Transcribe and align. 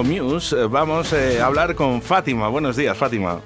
Con 0.00 0.08
Muse 0.08 0.56
eh, 0.58 0.66
vamos 0.66 1.12
eh, 1.12 1.42
a 1.42 1.46
hablar 1.46 1.74
con 1.74 2.00
Fátima. 2.00 2.48
Buenos 2.48 2.74
días, 2.74 2.96
Fátima. 2.96 3.42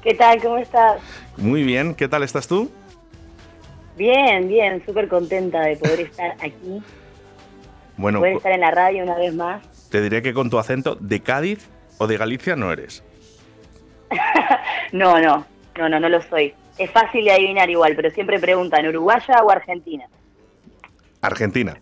¿Qué 0.00 0.14
tal? 0.14 0.40
¿Cómo 0.40 0.58
estás? 0.58 1.00
Muy 1.36 1.64
bien, 1.64 1.96
¿qué 1.96 2.06
tal 2.06 2.22
estás 2.22 2.46
tú? 2.46 2.70
Bien, 3.96 4.46
bien, 4.46 4.80
súper 4.86 5.08
contenta 5.08 5.60
de 5.62 5.76
poder 5.76 6.02
estar 6.02 6.36
aquí. 6.38 6.80
Bueno, 7.96 8.20
poder 8.20 8.36
estar 8.36 8.52
en 8.52 8.60
la 8.60 8.70
radio 8.70 9.02
una 9.02 9.16
vez 9.16 9.34
más. 9.34 9.90
Te 9.90 10.00
diré 10.02 10.22
que 10.22 10.32
con 10.32 10.50
tu 10.50 10.58
acento 10.60 10.94
de 10.94 11.18
Cádiz 11.18 11.68
o 11.98 12.06
de 12.06 12.16
Galicia 12.16 12.54
no 12.54 12.70
eres. 12.70 13.02
no, 14.92 15.18
no, 15.18 15.44
no, 15.76 15.88
no, 15.88 15.98
no 15.98 16.08
lo 16.08 16.22
soy. 16.22 16.54
Es 16.78 16.92
fácil 16.92 17.24
de 17.24 17.32
adivinar 17.32 17.68
igual, 17.68 17.96
pero 17.96 18.08
siempre 18.12 18.38
preguntan, 18.38 18.86
¿uruguaya 18.86 19.42
o 19.42 19.50
argentina? 19.50 20.04
Argentina. 21.20 21.80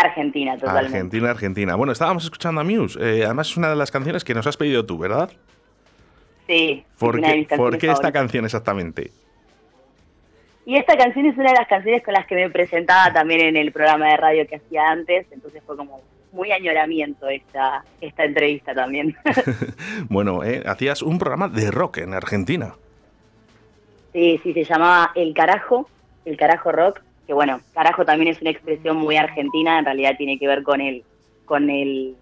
Argentina, 0.00 0.56
totalmente. 0.56 0.96
Argentina, 0.96 1.30
Argentina. 1.30 1.74
Bueno, 1.74 1.92
estábamos 1.92 2.24
escuchando 2.24 2.60
a 2.60 2.64
Muse. 2.64 2.98
Eh, 3.00 3.24
además 3.24 3.50
es 3.50 3.56
una 3.56 3.70
de 3.70 3.76
las 3.76 3.90
canciones 3.90 4.24
que 4.24 4.34
nos 4.34 4.46
has 4.46 4.56
pedido 4.56 4.84
tú, 4.84 4.98
¿verdad? 4.98 5.30
Sí. 6.46 6.84
¿Por 6.98 7.20
qué, 7.20 7.46
¿por 7.56 7.78
qué 7.78 7.90
esta 7.90 8.12
canción 8.12 8.44
exactamente? 8.44 9.10
Y 10.66 10.76
esta 10.76 10.96
canción 10.96 11.26
es 11.26 11.36
una 11.36 11.50
de 11.50 11.58
las 11.58 11.68
canciones 11.68 12.02
con 12.02 12.14
las 12.14 12.26
que 12.26 12.34
me 12.34 12.48
presentaba 12.50 13.12
también 13.12 13.40
en 13.42 13.56
el 13.56 13.70
programa 13.72 14.08
de 14.08 14.16
radio 14.16 14.46
que 14.46 14.56
hacía 14.56 14.88
antes, 14.88 15.26
entonces 15.30 15.62
fue 15.66 15.76
como 15.76 16.00
muy 16.32 16.52
añoramiento 16.52 17.28
esta, 17.28 17.84
esta 18.00 18.24
entrevista 18.24 18.74
también. 18.74 19.16
bueno, 20.08 20.42
eh, 20.42 20.62
hacías 20.66 21.02
un 21.02 21.18
programa 21.18 21.48
de 21.48 21.70
rock 21.70 21.98
en 21.98 22.14
Argentina. 22.14 22.74
Sí, 24.12 24.40
sí, 24.42 24.52
se 24.54 24.64
llamaba 24.64 25.12
El 25.14 25.34
Carajo, 25.34 25.88
El 26.24 26.36
Carajo 26.36 26.72
Rock, 26.72 27.00
que 27.26 27.32
bueno, 27.32 27.60
carajo 27.72 28.04
también 28.04 28.28
es 28.30 28.40
una 28.40 28.50
expresión 28.50 28.96
muy 28.96 29.16
argentina, 29.16 29.78
en 29.78 29.84
realidad 29.84 30.16
tiene 30.16 30.38
que 30.38 30.46
ver 30.46 30.62
con 30.62 30.80
el, 30.80 31.04
con 31.44 31.70
el, 31.70 32.16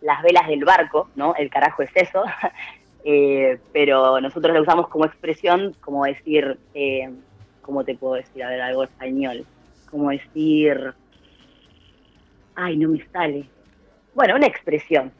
las 0.00 0.22
velas 0.22 0.46
del 0.48 0.64
barco, 0.64 1.08
¿no? 1.16 1.34
El 1.36 1.50
carajo 1.50 1.82
es 1.82 1.90
eso, 1.94 2.24
eh, 3.04 3.58
pero 3.72 4.20
nosotros 4.20 4.54
lo 4.54 4.62
usamos 4.62 4.88
como 4.88 5.04
expresión, 5.04 5.74
como 5.80 6.04
decir, 6.04 6.58
eh, 6.74 7.10
¿cómo 7.62 7.84
te 7.84 7.94
puedo 7.94 8.14
decir? 8.14 8.42
A 8.42 8.50
ver, 8.50 8.60
algo 8.60 8.84
español, 8.84 9.44
como 9.90 10.10
decir, 10.10 10.94
ay, 12.54 12.76
no 12.76 12.88
me 12.88 13.04
sale. 13.12 13.44
Bueno, 14.14 14.36
una 14.36 14.46
expresión. 14.46 15.12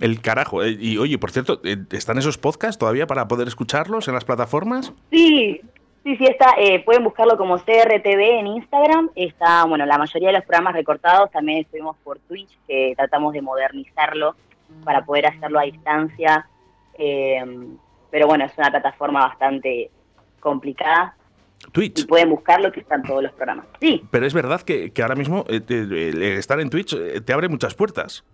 El 0.00 0.20
carajo. 0.20 0.62
Eh, 0.62 0.76
y 0.78 0.98
oye, 0.98 1.18
por 1.18 1.30
cierto, 1.30 1.60
¿están 1.92 2.18
esos 2.18 2.38
podcasts 2.38 2.78
todavía 2.78 3.06
para 3.06 3.28
poder 3.28 3.48
escucharlos 3.48 4.08
en 4.08 4.14
las 4.14 4.24
plataformas? 4.24 4.92
Sí, 5.10 5.60
Sí, 6.04 6.16
sí, 6.16 6.26
está, 6.26 6.54
eh, 6.58 6.84
pueden 6.84 7.02
buscarlo 7.02 7.38
como 7.38 7.56
CRTV 7.56 8.38
en 8.38 8.46
Instagram. 8.46 9.10
Está, 9.14 9.64
bueno, 9.64 9.86
la 9.86 9.96
mayoría 9.96 10.28
de 10.28 10.34
los 10.34 10.44
programas 10.44 10.74
recortados 10.74 11.30
también 11.30 11.60
estuvimos 11.60 11.96
por 12.04 12.18
Twitch, 12.18 12.50
que 12.68 12.92
tratamos 12.94 13.32
de 13.32 13.40
modernizarlo 13.40 14.36
para 14.84 15.02
poder 15.02 15.26
hacerlo 15.26 15.58
a 15.58 15.62
distancia. 15.62 16.46
Eh, 16.98 17.42
pero 18.10 18.26
bueno, 18.26 18.44
es 18.44 18.52
una 18.58 18.70
plataforma 18.70 19.26
bastante 19.26 19.90
complicada. 20.40 21.16
Twitch. 21.72 22.00
Y 22.00 22.04
pueden 22.04 22.28
buscarlo, 22.28 22.70
que 22.70 22.80
están 22.80 23.02
todos 23.02 23.22
los 23.22 23.32
programas. 23.32 23.64
Sí. 23.80 24.06
Pero 24.10 24.26
es 24.26 24.34
verdad 24.34 24.60
que, 24.60 24.92
ahora 25.00 25.14
mismo 25.14 25.46
eh, 25.48 26.36
estar 26.36 26.60
en 26.60 26.68
Twitch 26.68 26.94
te 27.24 27.32
abre 27.32 27.48
muchas 27.48 27.74
puertas. 27.74 28.24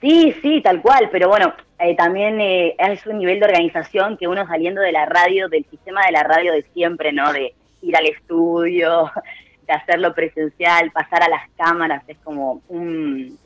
Sí, 0.00 0.34
sí, 0.42 0.60
tal 0.60 0.82
cual, 0.82 1.08
pero 1.10 1.28
bueno, 1.28 1.54
eh, 1.78 1.96
también 1.96 2.40
eh, 2.40 2.74
es 2.78 3.06
un 3.06 3.18
nivel 3.18 3.40
de 3.40 3.46
organización 3.46 4.16
que 4.16 4.28
uno 4.28 4.46
saliendo 4.46 4.80
de 4.80 4.92
la 4.92 5.06
radio, 5.06 5.48
del 5.48 5.64
sistema 5.70 6.04
de 6.06 6.12
la 6.12 6.22
radio 6.22 6.52
de 6.52 6.62
siempre, 6.74 7.12
¿no? 7.12 7.32
De 7.32 7.54
ir 7.82 7.96
al 7.96 8.06
estudio, 8.06 9.10
de 9.66 9.72
hacerlo 9.72 10.14
presencial, 10.14 10.90
pasar 10.90 11.22
a 11.22 11.28
las 11.28 11.48
cámaras, 11.56 12.02
es 12.08 12.18
como 12.18 12.62
un, 12.68 13.38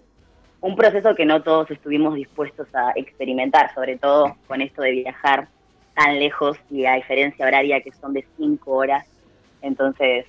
un 0.60 0.76
proceso 0.76 1.14
que 1.14 1.24
no 1.24 1.42
todos 1.42 1.70
estuvimos 1.70 2.14
dispuestos 2.14 2.68
a 2.74 2.92
experimentar, 2.96 3.72
sobre 3.74 3.96
todo 3.96 4.36
con 4.46 4.60
esto 4.60 4.82
de 4.82 4.90
viajar 4.90 5.48
tan 5.94 6.18
lejos 6.18 6.58
y 6.70 6.84
a 6.84 6.94
diferencia 6.94 7.46
horaria 7.46 7.80
que 7.80 7.92
son 7.92 8.12
de 8.12 8.24
cinco 8.36 8.72
horas. 8.72 9.06
Entonces, 9.62 10.26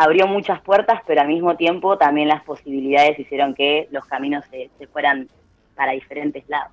abrió 0.00 0.26
muchas 0.26 0.62
puertas, 0.62 1.02
pero 1.06 1.20
al 1.20 1.28
mismo 1.28 1.56
tiempo 1.56 1.98
también 1.98 2.26
las 2.26 2.42
posibilidades 2.42 3.18
hicieron 3.18 3.54
que 3.54 3.86
los 3.90 4.06
caminos 4.06 4.46
se, 4.50 4.70
fueran 4.86 5.28
para 5.74 5.92
diferentes 5.92 6.48
lados. 6.48 6.72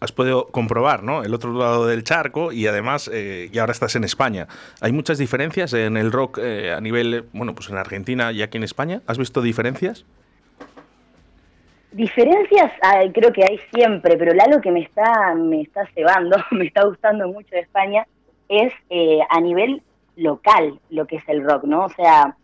Has 0.00 0.12
podido 0.12 0.46
comprobar, 0.46 1.02
¿no? 1.02 1.22
El 1.22 1.34
otro 1.34 1.52
lado 1.52 1.86
del 1.86 2.04
charco 2.04 2.52
y 2.52 2.66
además, 2.66 3.10
eh, 3.12 3.50
y 3.52 3.58
ahora 3.58 3.72
estás 3.72 3.96
en 3.96 4.04
España. 4.04 4.48
¿Hay 4.80 4.92
muchas 4.92 5.18
diferencias 5.18 5.74
en 5.74 5.98
el 5.98 6.10
rock 6.10 6.38
eh, 6.40 6.72
a 6.72 6.80
nivel, 6.80 7.26
bueno, 7.34 7.54
pues 7.54 7.68
en 7.68 7.76
Argentina 7.76 8.32
y 8.32 8.40
aquí 8.40 8.56
en 8.56 8.64
España? 8.64 9.02
¿Has 9.06 9.18
visto 9.18 9.42
diferencias? 9.42 10.06
Diferencias 11.92 12.72
creo 13.12 13.30
que 13.30 13.44
hay 13.44 13.60
siempre, 13.74 14.16
pero 14.16 14.32
algo 14.42 14.60
que 14.62 14.72
me 14.72 14.80
está, 14.80 15.34
me 15.34 15.60
está 15.60 15.86
cebando, 15.94 16.38
me 16.50 16.64
está 16.64 16.84
gustando 16.86 17.28
mucho 17.28 17.50
de 17.50 17.60
España, 17.60 18.06
es 18.48 18.72
eh, 18.88 19.20
a 19.28 19.38
nivel 19.40 19.82
local 20.16 20.80
lo 20.88 21.06
que 21.06 21.16
es 21.16 21.28
el 21.28 21.44
rock, 21.44 21.64
¿no? 21.64 21.84
O 21.84 21.90
sea, 21.90 22.36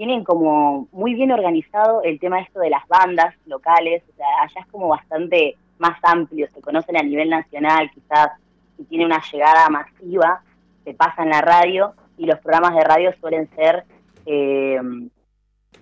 tienen 0.00 0.24
como 0.24 0.88
muy 0.92 1.12
bien 1.12 1.30
organizado 1.30 2.02
el 2.02 2.18
tema 2.18 2.40
esto 2.40 2.60
de 2.60 2.70
las 2.70 2.88
bandas 2.88 3.34
locales, 3.44 4.02
o 4.10 4.16
sea, 4.16 4.26
allá 4.40 4.60
es 4.62 4.66
como 4.72 4.88
bastante 4.88 5.58
más 5.78 5.98
amplio, 6.02 6.48
se 6.54 6.62
conocen 6.62 6.96
a 6.96 7.02
nivel 7.02 7.28
nacional, 7.28 7.90
quizás 7.92 8.30
si 8.78 8.84
tiene 8.84 9.04
una 9.04 9.20
llegada 9.30 9.68
masiva, 9.68 10.40
se 10.84 10.94
pasa 10.94 11.22
en 11.22 11.28
la 11.28 11.42
radio 11.42 11.92
y 12.16 12.24
los 12.24 12.38
programas 12.38 12.76
de 12.76 12.84
radio 12.84 13.12
suelen 13.20 13.50
ser 13.54 13.84
eh, 14.24 14.80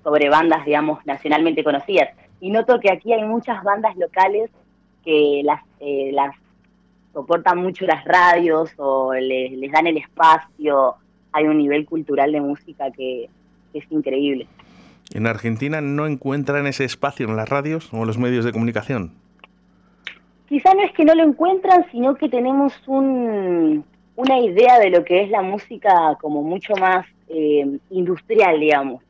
sobre 0.02 0.28
bandas, 0.28 0.64
digamos, 0.64 0.98
nacionalmente 1.06 1.62
conocidas. 1.62 2.08
Y 2.40 2.50
noto 2.50 2.80
que 2.80 2.90
aquí 2.90 3.12
hay 3.12 3.22
muchas 3.22 3.62
bandas 3.62 3.96
locales 3.96 4.50
que 5.04 5.42
las, 5.44 5.62
eh, 5.78 6.10
las 6.12 6.34
soportan 7.12 7.58
mucho 7.58 7.86
las 7.86 8.04
radios 8.04 8.72
o 8.78 9.14
les, 9.14 9.52
les 9.52 9.70
dan 9.70 9.86
el 9.86 9.98
espacio, 9.98 10.96
hay 11.30 11.44
un 11.44 11.58
nivel 11.58 11.86
cultural 11.86 12.32
de 12.32 12.40
música 12.40 12.90
que, 12.90 13.30
es 13.74 13.84
increíble. 13.90 14.46
¿En 15.14 15.26
Argentina 15.26 15.80
no 15.80 16.06
encuentran 16.06 16.66
ese 16.66 16.84
espacio 16.84 17.26
en 17.26 17.36
las 17.36 17.48
radios 17.48 17.92
o 17.92 17.98
en 17.98 18.06
los 18.06 18.18
medios 18.18 18.44
de 18.44 18.52
comunicación? 18.52 19.12
Quizá 20.48 20.74
no 20.74 20.82
es 20.82 20.92
que 20.92 21.04
no 21.04 21.14
lo 21.14 21.24
encuentran, 21.24 21.86
sino 21.90 22.14
que 22.14 22.28
tenemos 22.28 22.72
un, 22.86 23.84
una 24.16 24.40
idea 24.40 24.78
de 24.78 24.90
lo 24.90 25.04
que 25.04 25.22
es 25.22 25.30
la 25.30 25.42
música 25.42 26.16
como 26.20 26.42
mucho 26.42 26.74
más 26.76 27.06
eh, 27.28 27.78
industrial, 27.90 28.60
digamos. 28.60 29.02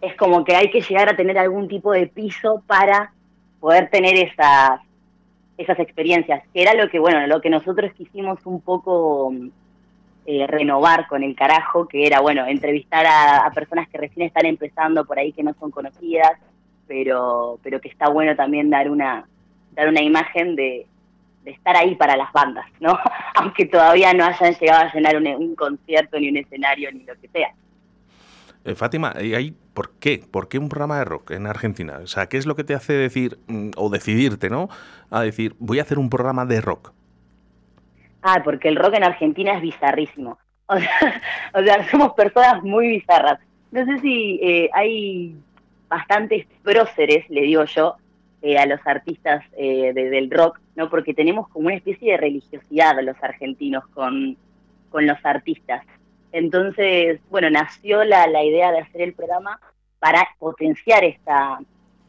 Es 0.00 0.14
como 0.16 0.44
que 0.44 0.54
hay 0.54 0.70
que 0.70 0.80
llegar 0.80 1.08
a 1.08 1.16
tener 1.16 1.38
algún 1.38 1.66
tipo 1.66 1.92
de 1.92 2.06
piso 2.06 2.62
para 2.66 3.12
poder 3.60 3.88
tener 3.90 4.16
esas, 4.16 4.80
esas 5.56 5.78
experiencias, 5.78 6.42
que 6.52 6.62
era 6.62 6.74
lo 6.74 6.88
que, 6.88 6.98
bueno, 6.98 7.26
lo 7.26 7.40
que 7.40 7.50
nosotros 7.50 7.92
quisimos 7.94 8.44
un 8.44 8.60
poco 8.60 9.32
eh, 10.28 10.44
renovar 10.48 11.06
con 11.06 11.22
el 11.22 11.36
carajo, 11.36 11.86
que 11.86 12.04
era, 12.04 12.20
bueno, 12.20 12.44
entrevistar 12.46 13.06
a, 13.06 13.48
personas 13.54 13.88
que 13.88 13.96
recién 13.96 14.26
están 14.26 14.44
empezando 14.44 15.04
por 15.04 15.20
ahí 15.20 15.32
que 15.32 15.44
no 15.44 15.54
son 15.60 15.70
conocidas, 15.70 16.32
pero, 16.88 17.60
pero 17.62 17.80
que 17.80 17.88
está 17.88 18.08
bueno 18.08 18.34
también 18.34 18.68
dar 18.68 18.90
una, 18.90 19.28
dar 19.70 19.88
una 19.88 20.02
imagen 20.02 20.56
de, 20.56 20.86
estar 21.44 21.76
ahí 21.76 21.94
para 21.94 22.16
las 22.16 22.32
bandas, 22.32 22.66
¿no? 22.80 22.98
Aunque 23.36 23.66
todavía 23.66 24.12
no 24.14 24.24
hayan 24.24 24.52
llegado 24.54 24.88
a 24.88 24.92
llenar 24.92 25.16
un, 25.16 25.54
concierto, 25.54 26.18
ni 26.18 26.28
un 26.30 26.38
escenario, 26.38 26.90
ni 26.90 27.04
lo 27.04 27.14
que 27.20 27.28
sea. 27.28 27.54
Eh, 28.64 28.74
Fátima, 28.74 29.14
¿y 29.22 29.52
por 29.74 29.92
qué? 30.00 30.24
¿Por 30.28 30.48
qué 30.48 30.58
un 30.58 30.68
programa 30.68 30.98
de 30.98 31.04
rock 31.04 31.30
en 31.30 31.46
Argentina? 31.46 32.00
O 32.02 32.08
sea, 32.08 32.26
¿qué 32.28 32.36
es 32.36 32.46
lo 32.46 32.56
que 32.56 32.64
te 32.64 32.74
hace 32.74 32.94
decir 32.94 33.38
mm, 33.46 33.70
o 33.76 33.90
decidirte, 33.90 34.50
¿no? 34.50 34.68
A 35.08 35.20
decir, 35.20 35.54
voy 35.60 35.78
a 35.78 35.82
hacer 35.82 36.00
un 36.00 36.10
programa 36.10 36.46
de 36.46 36.60
rock. 36.60 36.92
Ah, 38.28 38.42
porque 38.42 38.66
el 38.66 38.74
rock 38.74 38.94
en 38.94 39.04
Argentina 39.04 39.54
es 39.54 39.62
bizarrísimo. 39.62 40.36
O 41.54 41.62
sea, 41.62 41.88
somos 41.90 42.12
personas 42.14 42.60
muy 42.64 42.88
bizarras. 42.88 43.38
No 43.70 43.84
sé 43.84 44.00
si 44.00 44.40
eh, 44.42 44.68
hay 44.72 45.36
bastantes 45.88 46.44
próceres, 46.64 47.30
le 47.30 47.42
digo 47.42 47.64
yo, 47.66 47.94
eh, 48.42 48.58
a 48.58 48.66
los 48.66 48.80
artistas 48.84 49.44
eh, 49.56 49.92
del 49.92 50.28
rock, 50.28 50.58
¿no? 50.74 50.90
Porque 50.90 51.14
tenemos 51.14 51.48
como 51.50 51.68
una 51.68 51.76
especie 51.76 52.12
de 52.12 52.18
religiosidad 52.18 53.00
los 53.00 53.16
argentinos 53.22 53.86
con, 53.94 54.36
con 54.90 55.06
los 55.06 55.24
artistas. 55.24 55.86
Entonces, 56.32 57.20
bueno, 57.30 57.48
nació 57.48 58.02
la, 58.02 58.26
la 58.26 58.42
idea 58.42 58.72
de 58.72 58.80
hacer 58.80 59.02
el 59.02 59.14
programa 59.14 59.60
para 60.00 60.26
potenciar 60.40 61.04
esta, 61.04 61.60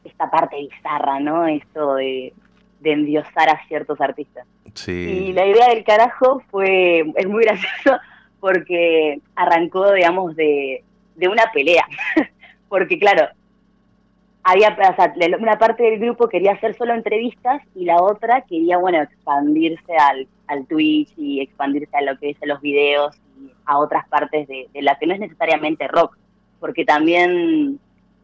esta 0.04 0.32
parte 0.32 0.58
bizarra, 0.58 1.20
¿no? 1.20 1.46
Esto 1.46 1.94
de, 1.94 2.34
de 2.80 2.92
endiosar 2.92 3.50
a 3.50 3.68
ciertos 3.68 4.02
artistas. 4.02 4.48
Y 4.86 5.34
la 5.34 5.46
idea 5.46 5.70
del 5.70 5.84
carajo 5.84 6.42
fue, 6.50 7.06
es 7.16 7.28
muy 7.28 7.44
gracioso 7.44 8.00
porque 8.40 9.20
arrancó, 9.36 9.92
digamos, 9.94 10.36
de, 10.36 10.84
de 11.16 11.28
una 11.28 11.52
pelea. 11.52 11.86
porque 12.70 13.00
claro, 13.00 13.28
había, 14.44 14.78
una 15.40 15.58
parte 15.58 15.84
del 15.84 16.00
grupo 16.00 16.30
quería 16.30 16.54
hacer 16.54 16.76
solo 16.76 16.94
entrevistas 16.94 17.62
y 17.76 17.86
la 17.86 18.02
otra 18.02 18.42
quería, 18.42 18.78
bueno, 18.78 19.02
expandirse 19.02 19.98
al, 19.98 20.28
al 20.48 20.66
Twitch 20.68 21.12
y 21.18 21.42
expandirse 21.42 21.96
a 21.98 22.02
lo 22.02 22.18
que 22.18 22.30
es 22.30 22.38
los 22.44 22.62
videos 22.62 23.18
y 23.40 23.52
a 23.66 23.78
otras 23.78 24.08
partes 24.08 24.48
de, 24.48 24.70
de 24.74 24.82
la 24.82 24.98
que 24.98 25.08
no 25.08 25.14
es 25.14 25.20
necesariamente 25.20 25.88
rock, 25.88 26.18
porque 26.60 26.86
también 26.86 27.80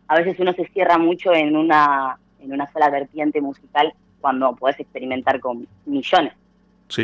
a 0.07 0.15
veces 0.15 0.39
uno 0.39 0.53
se 0.53 0.65
cierra 0.67 0.97
mucho 0.97 1.33
en 1.33 1.55
una, 1.55 2.17
en 2.39 2.53
una 2.53 2.71
sola 2.71 2.89
vertiente 2.89 3.41
musical 3.41 3.93
cuando 4.21 4.55
podés 4.55 4.79
experimentar 4.79 5.39
con 5.39 5.67
millones. 5.85 6.33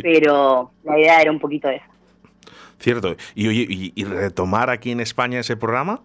Pero 0.01 0.71
la 0.83 0.99
idea 0.99 1.21
era 1.21 1.31
un 1.31 1.39
poquito 1.39 1.69
esa. 1.69 1.85
Cierto. 2.79 3.15
¿Y, 3.35 3.47
oye, 3.47 3.65
y, 3.69 4.03
retomar 4.05 4.69
aquí 4.69 4.91
en 4.91 5.01
España 5.01 5.39
ese 5.39 5.57
programa? 5.57 6.01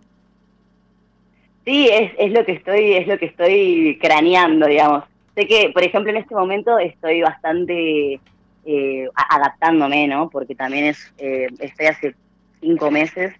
Sí, 1.64 1.88
es, 1.90 2.12
es 2.18 2.32
lo 2.32 2.44
que 2.44 2.52
estoy, 2.52 2.94
es 2.94 3.06
lo 3.06 3.18
que 3.18 3.26
estoy 3.26 3.98
craneando, 4.00 4.66
digamos. 4.66 5.04
Sé 5.34 5.46
que, 5.46 5.70
por 5.72 5.82
ejemplo, 5.82 6.10
en 6.10 6.18
este 6.18 6.34
momento 6.34 6.78
estoy 6.78 7.22
bastante 7.22 8.20
eh, 8.64 9.08
adaptándome, 9.30 10.08
¿no? 10.08 10.28
Porque 10.30 10.54
también 10.54 10.86
es, 10.86 11.12
eh, 11.18 11.48
estoy 11.60 11.86
hace 11.86 12.14
cinco 12.60 12.90
meses 12.90 13.34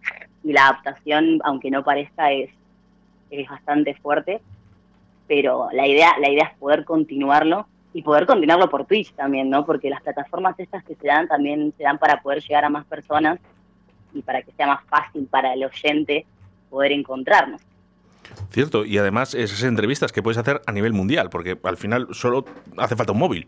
y 0.45 0.53
la 0.53 0.69
adaptación, 0.69 1.41
aunque 1.45 1.71
no 1.71 1.83
parezca, 1.83 2.33
es, 2.33 2.51
es 3.31 3.49
bastante 3.49 3.95
fuerte. 3.95 4.41
Pero 5.27 5.69
la 5.73 5.87
idea, 5.87 6.13
la 6.21 6.31
idea 6.31 6.51
es 6.53 6.59
poder 6.59 6.85
continuarlo 6.85 7.67
y 7.95 8.03
poder 8.03 8.27
continuarlo 8.27 8.69
por 8.69 8.85
Twitch 8.85 9.15
también, 9.15 9.49
¿no? 9.49 9.65
Porque 9.65 9.89
las 9.89 10.03
plataformas 10.03 10.59
estas 10.59 10.85
que 10.85 10.97
se 10.97 11.07
dan 11.07 11.29
también 11.29 11.73
se 11.79 11.85
dan 11.85 11.97
para 11.97 12.21
poder 12.21 12.43
llegar 12.43 12.65
a 12.65 12.69
más 12.69 12.85
personas 12.85 13.39
y 14.13 14.21
para 14.21 14.43
que 14.43 14.53
sea 14.53 14.67
más 14.67 14.85
fácil 14.87 15.27
para 15.31 15.55
el 15.55 15.65
oyente 15.65 16.27
poder 16.69 16.91
encontrarnos. 16.91 17.63
Cierto, 18.51 18.85
y 18.85 18.99
además 18.99 19.35
esas 19.35 19.63
entrevistas 19.63 20.11
que 20.11 20.23
puedes 20.23 20.39
hacer 20.39 20.61
a 20.67 20.73
nivel 20.73 20.93
mundial, 20.93 21.31
porque 21.31 21.57
al 21.63 21.77
final 21.77 22.09
solo 22.11 22.45
hace 22.77 22.97
falta 22.97 23.13
un 23.13 23.19
móvil. 23.21 23.47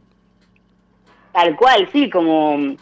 Tal 1.32 1.56
cual, 1.56 1.88
sí, 1.92 2.08
como 2.08 2.76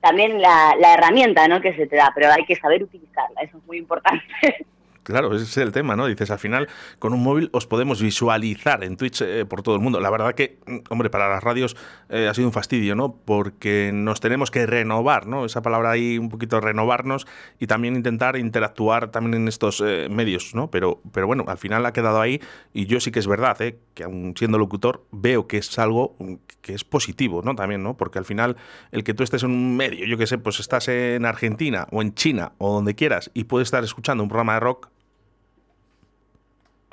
también 0.00 0.40
la, 0.40 0.74
la 0.80 0.94
herramienta 0.94 1.46
¿no? 1.48 1.60
que 1.60 1.76
se 1.76 1.86
te 1.86 1.96
da, 1.96 2.12
pero 2.14 2.32
hay 2.32 2.46
que 2.46 2.56
saber 2.56 2.82
utilizarla, 2.82 3.42
eso 3.42 3.58
es 3.58 3.66
muy 3.66 3.76
importante. 3.76 4.24
Claro, 5.04 5.36
ese 5.36 5.44
es 5.44 5.56
el 5.58 5.70
tema, 5.70 5.96
¿no? 5.96 6.06
Dices, 6.06 6.30
al 6.30 6.38
final, 6.38 6.66
con 6.98 7.12
un 7.12 7.22
móvil 7.22 7.50
os 7.52 7.66
podemos 7.66 8.00
visualizar 8.00 8.82
en 8.84 8.96
Twitch 8.96 9.20
eh, 9.20 9.44
por 9.44 9.62
todo 9.62 9.74
el 9.74 9.82
mundo. 9.82 10.00
La 10.00 10.08
verdad 10.08 10.34
que, 10.34 10.58
mm, 10.66 10.78
hombre, 10.88 11.10
para 11.10 11.28
las 11.28 11.44
radios 11.44 11.76
eh, 12.08 12.26
ha 12.26 12.32
sido 12.32 12.48
un 12.48 12.54
fastidio, 12.54 12.94
¿no? 12.94 13.14
Porque 13.14 13.90
nos 13.92 14.20
tenemos 14.20 14.50
que 14.50 14.64
renovar, 14.64 15.26
¿no? 15.26 15.44
Esa 15.44 15.60
palabra 15.60 15.90
ahí, 15.90 16.16
un 16.16 16.30
poquito 16.30 16.58
renovarnos 16.58 17.26
y 17.58 17.66
también 17.66 17.96
intentar 17.96 18.36
interactuar 18.38 19.10
también 19.10 19.42
en 19.42 19.48
estos 19.48 19.82
eh, 19.84 20.08
medios, 20.10 20.54
¿no? 20.54 20.70
Pero, 20.70 21.02
pero 21.12 21.26
bueno, 21.26 21.44
al 21.48 21.58
final 21.58 21.84
ha 21.84 21.92
quedado 21.92 22.22
ahí 22.22 22.40
y 22.72 22.86
yo 22.86 22.98
sí 22.98 23.12
que 23.12 23.18
es 23.18 23.26
verdad, 23.26 23.60
¿eh? 23.60 23.78
Que 23.92 24.04
aún 24.04 24.32
siendo 24.38 24.56
locutor, 24.56 25.04
veo 25.12 25.46
que 25.46 25.58
es 25.58 25.78
algo 25.78 26.16
que 26.62 26.72
es 26.72 26.82
positivo, 26.82 27.42
¿no? 27.42 27.54
También, 27.54 27.82
¿no? 27.82 27.94
Porque 27.94 28.18
al 28.18 28.24
final, 28.24 28.56
el 28.90 29.04
que 29.04 29.12
tú 29.12 29.22
estés 29.22 29.42
en 29.42 29.50
un 29.50 29.76
medio, 29.76 30.06
yo 30.06 30.16
qué 30.16 30.26
sé, 30.26 30.38
pues 30.38 30.60
estás 30.60 30.88
en 30.88 31.26
Argentina 31.26 31.86
o 31.90 32.00
en 32.00 32.14
China 32.14 32.52
o 32.56 32.72
donde 32.72 32.94
quieras 32.94 33.30
y 33.34 33.44
puedes 33.44 33.66
estar 33.66 33.84
escuchando 33.84 34.22
un 34.22 34.30
programa 34.30 34.54
de 34.54 34.60
rock, 34.60 34.93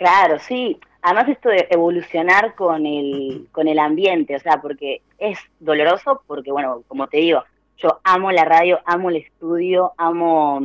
Claro, 0.02 0.40
sí. 0.40 0.80
Además 1.04 1.30
esto 1.30 1.50
de 1.50 1.68
evolucionar 1.70 2.56
con 2.56 2.88
el, 2.88 3.48
con 3.52 3.68
el 3.68 3.78
ambiente, 3.78 4.36
o 4.36 4.40
sea, 4.40 4.60
porque 4.60 5.04
es 5.20 5.38
doloroso, 5.60 6.24
porque 6.26 6.52
bueno, 6.52 6.82
como 6.88 7.08
te 7.08 7.18
digo, 7.18 7.44
yo 7.78 8.00
amo 8.04 8.32
la 8.32 8.44
radio, 8.44 8.80
amo 8.86 9.12
el 9.12 9.18
estudio, 9.18 9.94
amo 9.98 10.60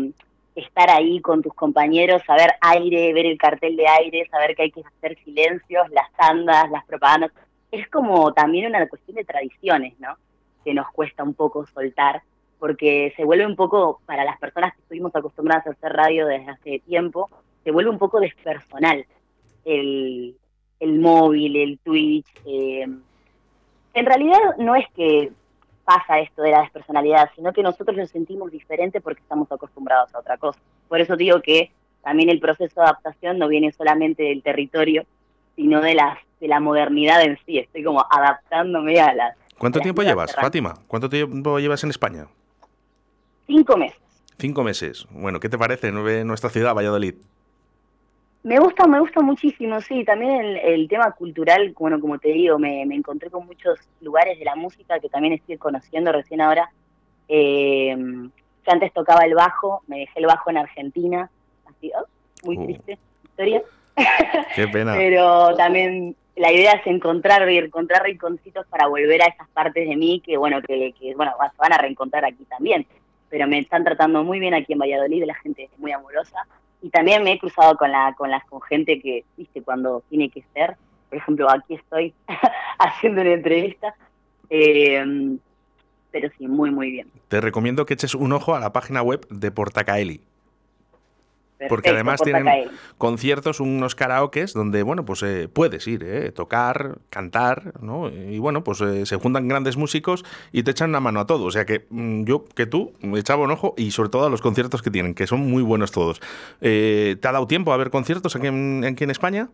estar 0.55 0.89
ahí 0.89 1.21
con 1.21 1.43
tus 1.43 1.53
compañeros, 1.53 2.23
saber 2.27 2.53
aire, 2.63 3.13
ver 3.13 3.27
el 3.27 3.37
cartel 3.37 3.77
de 3.77 3.87
aire, 3.87 4.27
saber 4.31 4.57
que 4.57 4.63
hay 4.63 4.71
que 4.71 4.81
hacer 4.81 5.19
silencios, 5.23 5.87
las 5.91 6.11
tandas, 6.15 6.71
las 6.71 6.87
propagandas. 6.87 7.31
Es 7.71 7.87
como 7.91 8.33
también 8.33 8.65
una 8.65 8.89
cuestión 8.89 9.17
de 9.17 9.25
tradiciones, 9.25 10.01
¿no? 10.01 10.17
Que 10.65 10.73
nos 10.73 10.91
cuesta 10.93 11.23
un 11.23 11.35
poco 11.35 11.67
soltar, 11.67 12.23
porque 12.59 13.13
se 13.17 13.25
vuelve 13.27 13.45
un 13.45 13.55
poco, 13.57 14.01
para 14.07 14.25
las 14.25 14.39
personas 14.39 14.73
que 14.75 14.81
estuvimos 14.81 15.15
acostumbradas 15.15 15.67
a 15.67 15.73
hacer 15.73 15.93
radio 15.93 16.27
desde 16.27 16.49
hace 16.49 16.79
tiempo, 16.87 17.29
se 17.65 17.71
vuelve 17.71 17.91
un 17.91 17.99
poco 17.99 18.19
despersonal 18.19 19.05
el, 19.67 20.37
el 20.81 20.99
móvil, 20.99 21.57
el 21.57 21.79
Twitch. 21.81 22.27
Eh, 22.47 22.87
en 23.95 24.07
realidad 24.07 24.39
no 24.59 24.75
es 24.75 24.87
que 24.95 25.33
pasa 25.85 26.21
esto 26.21 26.43
de 26.43 26.53
la 26.53 26.63
despersonalidad, 26.63 27.31
sino 27.37 27.53
que 27.53 27.63
nosotros 27.63 27.97
lo 27.97 28.07
sentimos 28.07 28.51
diferente 28.51 29.01
porque 29.01 29.21
estamos 29.21 29.51
acostumbrados 29.53 30.15
a 30.15 30.21
otra 30.21 30.37
cosa. 30.39 30.59
Por 30.89 31.01
eso 31.01 31.17
digo 31.17 31.41
que 31.43 31.71
también 32.03 32.31
el 32.31 32.41
proceso 32.41 32.81
de 32.81 32.87
adaptación 32.87 33.39
no 33.39 33.49
viene 33.49 33.73
solamente 33.73 34.23
del 34.23 34.43
territorio, 34.43 35.05
sino 35.55 35.81
de 35.81 35.95
las 35.95 36.19
de 36.41 36.49
la 36.49 36.61
modernidad 36.61 37.23
en 37.23 37.39
sí. 37.47 37.59
Estoy 37.59 37.83
como 37.83 38.05
adaptándome 38.11 39.01
a 39.01 39.15
las. 39.15 39.37
¿Cuánto 39.59 39.81
tiempo 39.81 40.03
llevas, 40.03 40.35
Fátima? 40.35 40.75
¿Cuánto 40.87 41.09
tiempo 41.09 41.59
llevas 41.59 41.83
en 41.83 41.91
España? 41.91 42.27
Cinco 43.47 43.77
meses. 43.77 43.99
Cinco 44.39 44.63
meses. 44.63 45.07
Bueno, 45.11 45.41
¿qué 45.41 45.49
te 45.49 45.57
parece 45.57 45.91
nuestra 45.93 46.51
ciudad, 46.51 46.75
Valladolid? 46.75 47.15
Me 48.47 48.61
gusta, 48.61 48.87
me 48.87 49.01
gusta 49.01 49.23
muchísimo, 49.23 49.81
sí. 49.81 50.05
También 50.05 50.57
el, 50.63 50.87
tema 50.87 51.11
cultural, 51.11 51.75
bueno, 51.77 51.99
como 52.01 52.17
te 52.21 52.29
digo, 52.29 52.61
me, 52.61 52.83
encontré 52.83 53.29
con 53.29 53.45
muchos 53.45 53.77
lugares 54.01 54.39
de 54.39 54.45
la 54.45 54.55
música 54.55 55.01
que 55.01 55.09
también 55.09 55.35
estoy 55.35 55.59
conociendo 55.59 56.13
recién 56.13 56.41
ahora. 56.41 56.71
Eh, 57.27 57.97
yo 57.99 58.73
antes 58.73 58.93
tocaba 58.93 59.25
el 59.25 59.35
bajo, 59.35 59.83
me 59.89 59.99
dejé 59.99 60.21
el 60.21 60.27
bajo 60.27 60.49
en 60.49 60.59
Argentina, 60.59 61.29
así, 61.65 61.91
oh, 62.01 62.07
muy 62.45 62.57
uh. 62.57 62.65
triste 62.67 62.99
historia. 63.25 63.63
Qué 64.55 64.69
pena. 64.69 64.95
Pero 64.95 65.57
también 65.57 66.15
la 66.37 66.53
idea 66.53 66.75
es 66.75 66.87
encontrar 66.87 67.51
y 67.51 67.59
encontrar 67.59 68.05
rinconcitos 68.05 68.65
para 68.69 68.87
volver 68.87 69.23
a 69.23 69.27
esas 69.27 69.49
partes 69.49 69.89
de 69.89 69.97
mí 69.97 70.23
que, 70.25 70.37
bueno, 70.37 70.63
que, 70.63 70.95
que 71.01 71.17
bueno, 71.17 71.33
se 71.51 71.59
van 71.59 71.73
a 71.73 71.79
reencontrar 71.79 72.25
aquí 72.25 72.45
también. 72.45 72.87
Pero 73.29 73.49
me 73.49 73.59
están 73.59 73.83
tratando 73.83 74.23
muy 74.23 74.39
bien 74.39 74.55
aquí 74.55 74.73
en 74.73 74.79
Valladolid, 74.79 75.25
la 75.25 75.35
gente 75.35 75.65
es 75.65 75.79
muy 75.81 75.91
amorosa 75.91 76.47
y 76.83 76.91
también 76.91 77.23
me 77.23 77.33
he 77.33 77.39
cruzado 77.39 77.77
con 77.77 77.91
la 77.91 78.15
con 78.17 78.31
las 78.31 78.45
con 78.47 78.61
gente 78.63 79.01
que 79.01 79.25
viste 79.37 79.63
cuando 79.63 80.03
tiene 80.09 80.29
que 80.31 80.45
ser. 80.55 80.77
Por 81.09 81.19
ejemplo 81.19 81.51
aquí 81.51 81.75
estoy 81.75 82.15
haciendo 82.79 83.21
una 83.21 83.33
entrevista 83.33 83.95
eh, 84.51 85.37
pero 86.11 86.29
sí 86.39 86.47
muy 86.47 86.71
muy 86.71 86.91
bien. 86.91 87.11
Te 87.29 87.41
recomiendo 87.41 87.87
que 87.87 87.95
eches 87.95 88.15
un 88.15 88.33
ojo 88.33 88.55
a 88.55 88.61
la 88.61 88.73
página 88.73 89.03
web 89.03 89.27
de 89.29 89.51
Portacaeli 89.51 90.21
porque 91.69 91.91
además 91.91 92.21
tienen 92.23 92.47
conciertos, 92.99 93.61
unos 93.61 93.95
karaokes 93.95 94.53
donde, 94.53 94.83
bueno, 94.83 95.05
pues 95.05 95.23
eh, 95.23 95.49
puedes 95.49 95.87
ir, 95.87 96.05
eh, 96.05 96.33
tocar, 96.33 96.99
cantar, 97.11 97.73
¿no? 97.81 98.09
Y 98.11 98.39
bueno, 98.39 98.63
pues 98.63 98.81
eh, 98.83 99.07
se 99.07 99.17
juntan 99.17 99.49
grandes 99.49 99.77
músicos 99.77 100.25
y 100.53 100.63
te 100.63 100.73
echan 100.73 100.91
una 100.91 101.01
mano 101.01 101.21
a 101.21 101.27
todo. 101.27 101.45
O 101.45 101.51
sea 101.51 101.65
que 101.65 101.87
mm, 101.89 102.25
yo, 102.25 102.45
que 102.45 102.67
tú, 102.67 102.93
me 103.01 103.19
echaba 103.19 103.45
un 103.45 103.51
ojo 103.51 103.75
y 103.77 103.91
sobre 103.91 104.11
todo 104.11 104.27
a 104.27 104.31
los 104.31 104.43
conciertos 104.43 104.83
que 104.83 104.91
tienen, 104.91 105.15
que 105.15 105.27
son 105.27 105.51
muy 105.51 105.63
buenos 105.63 105.93
todos. 105.93 106.21
¿Te 106.61 107.19
ha 107.23 107.33
dado 107.33 107.47
tiempo 107.47 107.73
a 107.73 107.77
ver 107.77 107.91
conciertos 107.91 108.37
aquí 108.37 108.47
en, 108.47 108.85
aquí 108.85 109.05
en 109.05 109.11
España? 109.11 109.49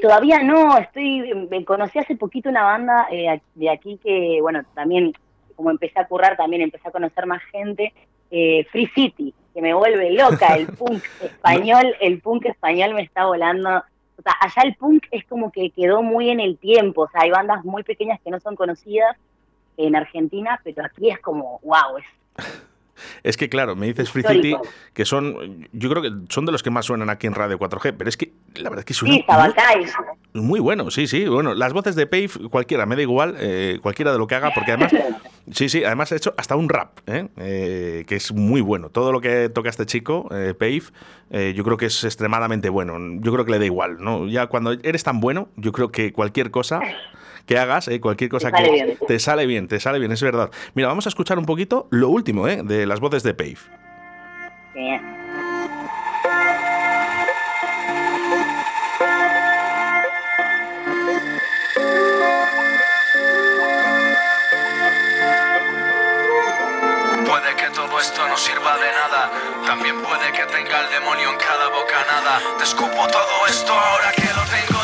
todavía 0.00 0.40
no, 0.44 0.78
estoy, 0.78 1.34
me 1.50 1.64
conocí 1.64 1.98
hace 1.98 2.14
poquito 2.14 2.48
una 2.48 2.62
banda 2.62 3.08
de 3.54 3.68
aquí 3.68 3.98
que, 4.00 4.38
bueno, 4.40 4.62
también, 4.76 5.12
como 5.56 5.72
empecé 5.72 5.98
a 5.98 6.06
currar, 6.06 6.36
también 6.36 6.62
empecé 6.62 6.88
a 6.88 6.92
conocer 6.92 7.26
más 7.26 7.42
gente, 7.50 7.92
Free 8.30 8.86
City 8.94 9.34
que 9.52 9.62
me 9.62 9.74
vuelve 9.74 10.12
loca, 10.12 10.54
el 10.56 10.66
punk 10.78 11.02
español, 11.20 11.94
el 12.00 12.20
punk 12.20 12.46
español 12.46 12.94
me 12.94 13.02
está 13.02 13.26
volando. 13.26 13.82
O 14.18 14.22
sea, 14.22 14.34
allá 14.40 14.62
el 14.64 14.74
punk 14.76 15.04
es 15.10 15.24
como 15.24 15.50
que 15.50 15.70
quedó 15.70 16.02
muy 16.02 16.30
en 16.30 16.40
el 16.40 16.58
tiempo, 16.58 17.02
o 17.02 17.08
sea, 17.08 17.22
hay 17.22 17.30
bandas 17.30 17.64
muy 17.64 17.82
pequeñas 17.82 18.20
que 18.22 18.30
no 18.30 18.40
son 18.40 18.56
conocidas 18.56 19.16
en 19.76 19.96
Argentina, 19.96 20.60
pero 20.62 20.84
aquí 20.84 21.10
es 21.10 21.18
como, 21.20 21.60
wow, 21.62 21.98
es 21.98 22.04
es 23.22 23.36
que, 23.36 23.48
claro, 23.48 23.76
me 23.76 23.86
dices 23.86 24.10
Free 24.10 24.22
City, 24.22 24.56
que 24.92 25.04
son, 25.04 25.68
yo 25.72 25.88
creo 25.88 26.02
que 26.02 26.10
son 26.28 26.46
de 26.46 26.52
los 26.52 26.62
que 26.62 26.70
más 26.70 26.86
suenan 26.86 27.10
aquí 27.10 27.26
en 27.26 27.34
Radio 27.34 27.58
4G, 27.58 27.94
pero 27.96 28.08
es 28.08 28.16
que 28.16 28.32
la 28.56 28.70
verdad 28.70 28.80
es 28.80 28.84
que 28.84 28.94
suenan 28.94 29.24
muy, 30.32 30.42
muy, 30.42 30.60
bueno, 30.60 30.90
sí, 30.90 31.06
sí. 31.06 31.26
Bueno, 31.26 31.54
las 31.54 31.72
voces 31.72 31.94
de 31.94 32.06
Pave, 32.06 32.30
cualquiera, 32.50 32.86
me 32.86 32.96
da 32.96 33.02
igual, 33.02 33.36
eh, 33.38 33.78
cualquiera 33.82 34.12
de 34.12 34.18
lo 34.18 34.26
que 34.26 34.34
haga, 34.34 34.52
porque 34.54 34.72
además, 34.72 34.92
sí, 35.50 35.68
sí, 35.68 35.84
además 35.84 36.12
ha 36.12 36.16
hecho 36.16 36.34
hasta 36.36 36.56
un 36.56 36.68
rap, 36.68 36.98
¿eh? 37.06 37.28
Eh, 37.36 38.04
que 38.06 38.16
es 38.16 38.32
muy 38.32 38.60
bueno. 38.60 38.90
Todo 38.90 39.12
lo 39.12 39.20
que 39.20 39.48
toca 39.48 39.68
este 39.68 39.86
chico, 39.86 40.28
Pave, 40.28 40.82
yo 41.54 41.64
creo 41.64 41.76
que 41.76 41.86
es 41.86 42.04
extremadamente 42.04 42.68
bueno. 42.68 42.98
Yo 43.20 43.32
creo 43.32 43.44
que 43.44 43.52
le 43.52 43.58
da 43.58 43.64
igual, 43.64 43.96
¿no? 44.00 44.26
Ya 44.26 44.46
cuando 44.46 44.72
eres 44.72 45.02
tan 45.02 45.20
bueno, 45.20 45.48
yo 45.56 45.72
creo 45.72 45.90
que 45.90 46.12
cualquier 46.12 46.50
cosa 46.50 46.80
que 47.46 47.58
hagas, 47.58 47.88
eh, 47.88 48.00
cualquier 48.00 48.30
cosa 48.30 48.52
que 48.52 48.96
te 49.06 49.18
sale 49.18 49.46
bien, 49.46 49.68
te 49.68 49.80
sale 49.80 49.98
bien, 49.98 50.12
es 50.12 50.22
verdad. 50.22 50.50
Mira, 50.74 50.88
vamos 50.88 51.06
a 51.06 51.08
escuchar 51.08 51.38
un 51.38 51.46
poquito 51.46 51.88
lo 51.90 52.08
último 52.08 52.48
eh, 52.48 52.62
de 52.62 52.86
las 52.86 53.00
voces 53.00 53.22
de 53.22 53.34
Pave. 53.34 53.56
Puede 67.26 67.56
que 67.56 67.70
todo 67.74 68.00
esto 68.00 68.28
no 68.28 68.36
sirva 68.36 68.76
de 68.76 68.90
nada, 68.92 69.30
también 69.66 70.00
puede 70.02 70.32
que 70.32 70.44
tenga 70.46 70.80
el 70.80 70.90
demonio 70.90 71.30
en 71.30 71.36
cada 71.36 71.68
bocanada. 71.68 72.40
Te 72.58 72.64
escupo 72.64 73.06
todo 73.06 73.46
esto 73.48 73.72
ahora 73.72 74.12
que 74.12 74.22
lo 74.22 74.42
tengo 74.44 74.81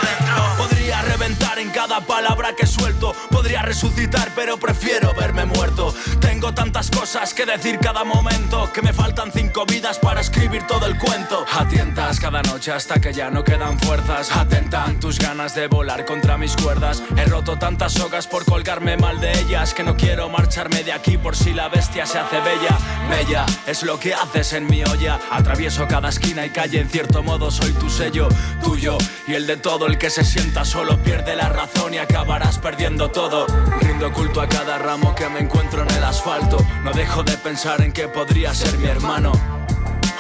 en 1.59 1.71
cada 1.71 2.01
palabra 2.01 2.55
que 2.55 2.67
suelto 2.67 3.15
podría 3.31 3.63
resucitar, 3.63 4.31
pero 4.35 4.59
prefiero 4.59 5.13
verme 5.15 5.45
muerto. 5.45 5.95
Tengo 6.21 6.55
tantas 6.55 6.91
cosas 6.91 7.35
que 7.35 7.47
decir 7.47 7.79
cada 7.79 8.05
momento 8.05 8.71
que 8.73 8.83
me 8.83 8.93
faltan 8.93 9.33
cinco 9.33 9.67
vidas 9.67 9.99
para 9.99 10.21
escribir 10.21 10.67
todo 10.67 10.87
el 10.87 10.99
cuento. 10.99 11.45
Atientas 11.53 12.21
cada 12.21 12.43
noche 12.43 12.73
hasta 12.73 13.01
que 13.01 13.13
ya 13.13 13.31
no 13.31 13.43
quedan 13.45 13.79
fuerzas. 13.81 14.31
Atentan 14.37 15.01
tus 15.01 15.19
ganas 15.19 15.55
de 15.55 15.67
volar 15.67 16.05
contra 16.05 16.37
mis 16.37 16.57
cuerdas. 16.57 17.03
He 17.17 17.25
roto 17.25 17.59
tantas 17.59 17.93
sogas 17.93 18.27
por 18.27 18.45
colgarme 18.45 18.97
mal 18.97 19.21
de 19.21 19.33
ellas 19.41 19.75
que 19.75 19.83
no 19.83 19.97
quiero 19.97 20.29
marcharme 20.29 20.85
de 20.85 20.93
aquí 20.93 21.19
por 21.19 21.37
si 21.37 21.53
la 21.53 21.69
bestia 21.69 22.07
se 22.07 22.19
hace 22.19 22.41
bella. 22.41 22.79
Bella 23.11 23.47
es 23.67 23.83
lo 23.83 23.99
que 23.99 24.15
haces 24.15 24.53
en 24.53 24.67
mi 24.67 24.85
olla. 24.85 25.19
Atravieso 25.31 25.87
cada 25.89 26.11
esquina 26.11 26.47
y 26.47 26.51
calle, 26.51 26.81
en 26.81 26.89
cierto 26.89 27.23
modo 27.23 27.51
soy 27.51 27.73
tu 27.73 27.91
sello, 27.91 28.29
tuyo 28.63 28.97
y 29.27 29.35
el 29.35 29.47
de 29.47 29.57
todo 29.57 29.87
el 29.87 29.99
que 29.99 30.11
se 30.11 30.25
sienta 30.25 30.65
solo 30.65 30.97
pierde 31.03 31.37
la 31.37 31.48
razón 31.49 31.95
y 31.95 31.99
acabarás 31.99 32.59
perdiendo 32.59 33.11
todo. 33.11 33.47
Rindo 33.81 34.13
culto 34.13 34.41
a 34.41 34.49
cada 34.49 34.79
ramo 34.79 35.15
que 35.15 35.29
me 35.29 35.41
encuentro 35.41 35.83
en 35.83 35.91
el 35.91 36.05
asfalto. 36.05 36.59
No 36.85 36.93
dejo 36.93 37.23
de 37.23 37.37
pensar 37.37 37.81
en 37.83 37.93
que 37.93 38.09
podría 38.09 38.55
ser 38.55 38.77
mi 38.79 38.87
hermano. 38.87 39.33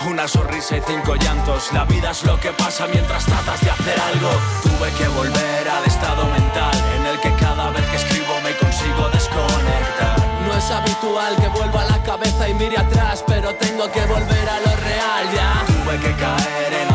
Una 0.06 0.28
sonrisa 0.28 0.76
y 0.76 0.80
cinco 0.87 1.16
llantos. 1.16 1.73
La 1.73 1.85
vida 1.85 2.11
es 2.12 2.25
lo 2.25 2.38
que 2.40 2.50
pasa 2.52 2.87
mientras 2.87 3.25
tratas 3.25 3.61
de 3.61 3.70
hacer 3.70 4.00
algo. 4.00 4.30
Tuve 4.62 4.90
que 4.92 5.08
volver 5.08 5.68
al 5.68 5.85
estado 5.85 6.25
mental 6.26 6.75
en 6.97 7.06
el 7.06 7.20
que 7.20 7.32
cada 7.35 7.70
vez 7.70 7.85
que 7.87 7.97
escribo 7.97 8.40
me 8.42 8.56
consigo 8.56 9.08
desconectar. 9.11 10.16
No 10.47 10.56
es 10.56 10.70
habitual 10.70 11.37
que 11.37 11.49
vuelva 11.49 11.82
a 11.82 11.85
la 11.87 12.02
cabeza 12.02 12.49
y 12.49 12.54
mire 12.54 12.78
atrás, 12.78 13.25
pero 13.26 13.54
tengo 13.56 13.90
que 13.90 14.00
volver 14.06 14.49
a 14.49 14.61
lo 14.61 14.76
real 14.76 15.35
ya. 15.35 15.64
Tuve 15.66 15.99
que 15.99 16.12
caer 16.14 16.73
en 16.73 16.88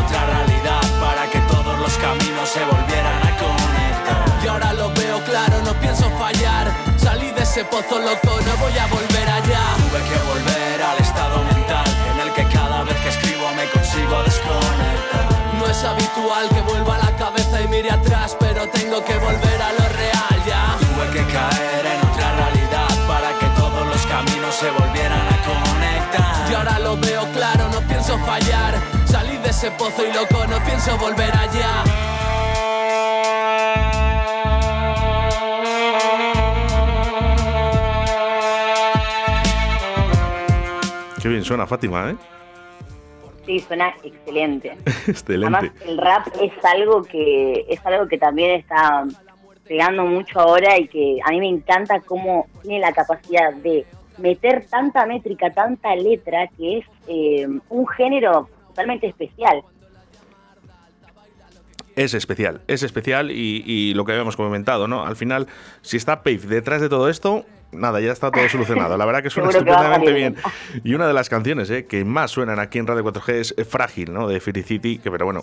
fallar. 6.24 6.72
Salí 6.96 7.30
de 7.32 7.42
ese 7.42 7.64
pozo 7.64 7.98
loco, 7.98 8.32
no 8.46 8.52
voy 8.64 8.76
a 8.78 8.86
volver 8.86 9.28
allá. 9.28 9.62
Tuve 9.82 10.00
que 10.08 10.18
volver 10.32 10.76
al 10.90 10.98
estado 10.98 11.36
mental 11.52 11.88
en 12.10 12.16
el 12.24 12.30
que 12.32 12.44
cada 12.56 12.82
vez 12.84 12.96
que 13.02 13.10
escribo 13.10 13.46
me 13.58 13.66
consigo 13.76 14.22
desconectar. 14.22 15.26
No 15.58 15.66
es 15.66 15.84
habitual 15.84 16.48
que 16.48 16.62
vuelva 16.62 16.94
a 16.96 17.00
la 17.06 17.12
cabeza 17.16 17.60
y 17.60 17.68
mire 17.68 17.90
atrás, 17.90 18.36
pero 18.40 18.66
tengo 18.68 19.04
que 19.04 19.16
volver 19.18 19.58
a 19.68 19.70
lo 19.78 19.86
real 20.00 20.36
ya. 20.50 20.62
Tuve 20.80 21.06
que 21.14 21.22
caer 21.36 21.84
en 21.94 22.00
otra 22.08 22.28
realidad 22.40 22.90
para 23.06 23.30
que 23.38 23.46
todos 23.60 23.86
los 23.86 24.02
caminos 24.06 24.54
se 24.54 24.70
volvieran 24.70 25.26
a 25.34 25.38
conectar. 25.50 26.50
Y 26.50 26.54
ahora 26.54 26.78
lo 26.78 26.96
veo 26.96 27.24
claro, 27.32 27.68
no 27.68 27.80
pienso 27.82 28.18
fallar. 28.20 28.72
Salí 29.04 29.36
de 29.44 29.50
ese 29.50 29.70
pozo 29.72 30.00
y 30.06 30.12
loco, 30.12 30.46
no 30.46 30.58
pienso 30.64 30.96
volver 30.96 31.32
allá. 31.36 31.84
Qué 41.24 41.30
bien 41.30 41.42
suena 41.42 41.66
Fátima, 41.66 42.10
¿eh? 42.10 42.16
Sí, 43.46 43.58
suena 43.60 43.94
excelente. 44.02 44.76
excelente. 45.08 45.56
Además, 45.56 45.72
el 45.86 45.96
rap 45.96 46.26
es 46.38 46.52
algo 46.62 47.02
que 47.02 47.64
es 47.66 47.80
algo 47.86 48.06
que 48.06 48.18
también 48.18 48.60
está 48.60 49.06
pegando 49.66 50.04
mucho 50.04 50.38
ahora 50.38 50.78
y 50.78 50.86
que 50.86 51.20
a 51.24 51.30
mí 51.30 51.38
me 51.38 51.48
encanta 51.48 52.00
cómo 52.00 52.46
tiene 52.60 52.80
la 52.80 52.92
capacidad 52.92 53.54
de 53.54 53.86
meter 54.18 54.66
tanta 54.66 55.06
métrica, 55.06 55.50
tanta 55.50 55.96
letra, 55.96 56.46
que 56.58 56.80
es 56.80 56.84
eh, 57.08 57.48
un 57.70 57.86
género 57.88 58.50
totalmente 58.68 59.06
especial. 59.06 59.62
Es 61.96 62.14
especial, 62.14 62.62
es 62.66 62.82
especial 62.82 63.30
y, 63.30 63.62
y, 63.64 63.94
lo 63.94 64.04
que 64.04 64.12
habíamos 64.12 64.36
comentado, 64.36 64.88
¿no? 64.88 65.06
Al 65.06 65.14
final, 65.16 65.46
si 65.82 65.96
está 65.96 66.22
Pave 66.22 66.38
detrás 66.38 66.80
de 66.80 66.88
todo 66.88 67.08
esto, 67.08 67.46
nada, 67.74 68.00
ya 68.00 68.12
está 68.12 68.30
todo 68.30 68.48
solucionado. 68.48 68.96
La 68.96 69.04
verdad 69.04 69.22
que 69.22 69.30
suena 69.30 69.48
estupendamente 69.50 70.12
bien. 70.12 70.36
Y 70.82 70.94
una 70.94 71.06
de 71.06 71.12
las 71.12 71.28
canciones 71.28 71.70
eh, 71.70 71.86
que 71.86 72.04
más 72.04 72.30
suenan 72.30 72.58
aquí 72.58 72.78
en 72.78 72.86
Radio 72.86 73.04
4G 73.04 73.32
es 73.34 73.54
Frágil, 73.68 74.12
¿no? 74.12 74.28
De 74.28 74.40
City, 74.40 74.98
que 74.98 75.10
pero 75.10 75.24
bueno, 75.24 75.42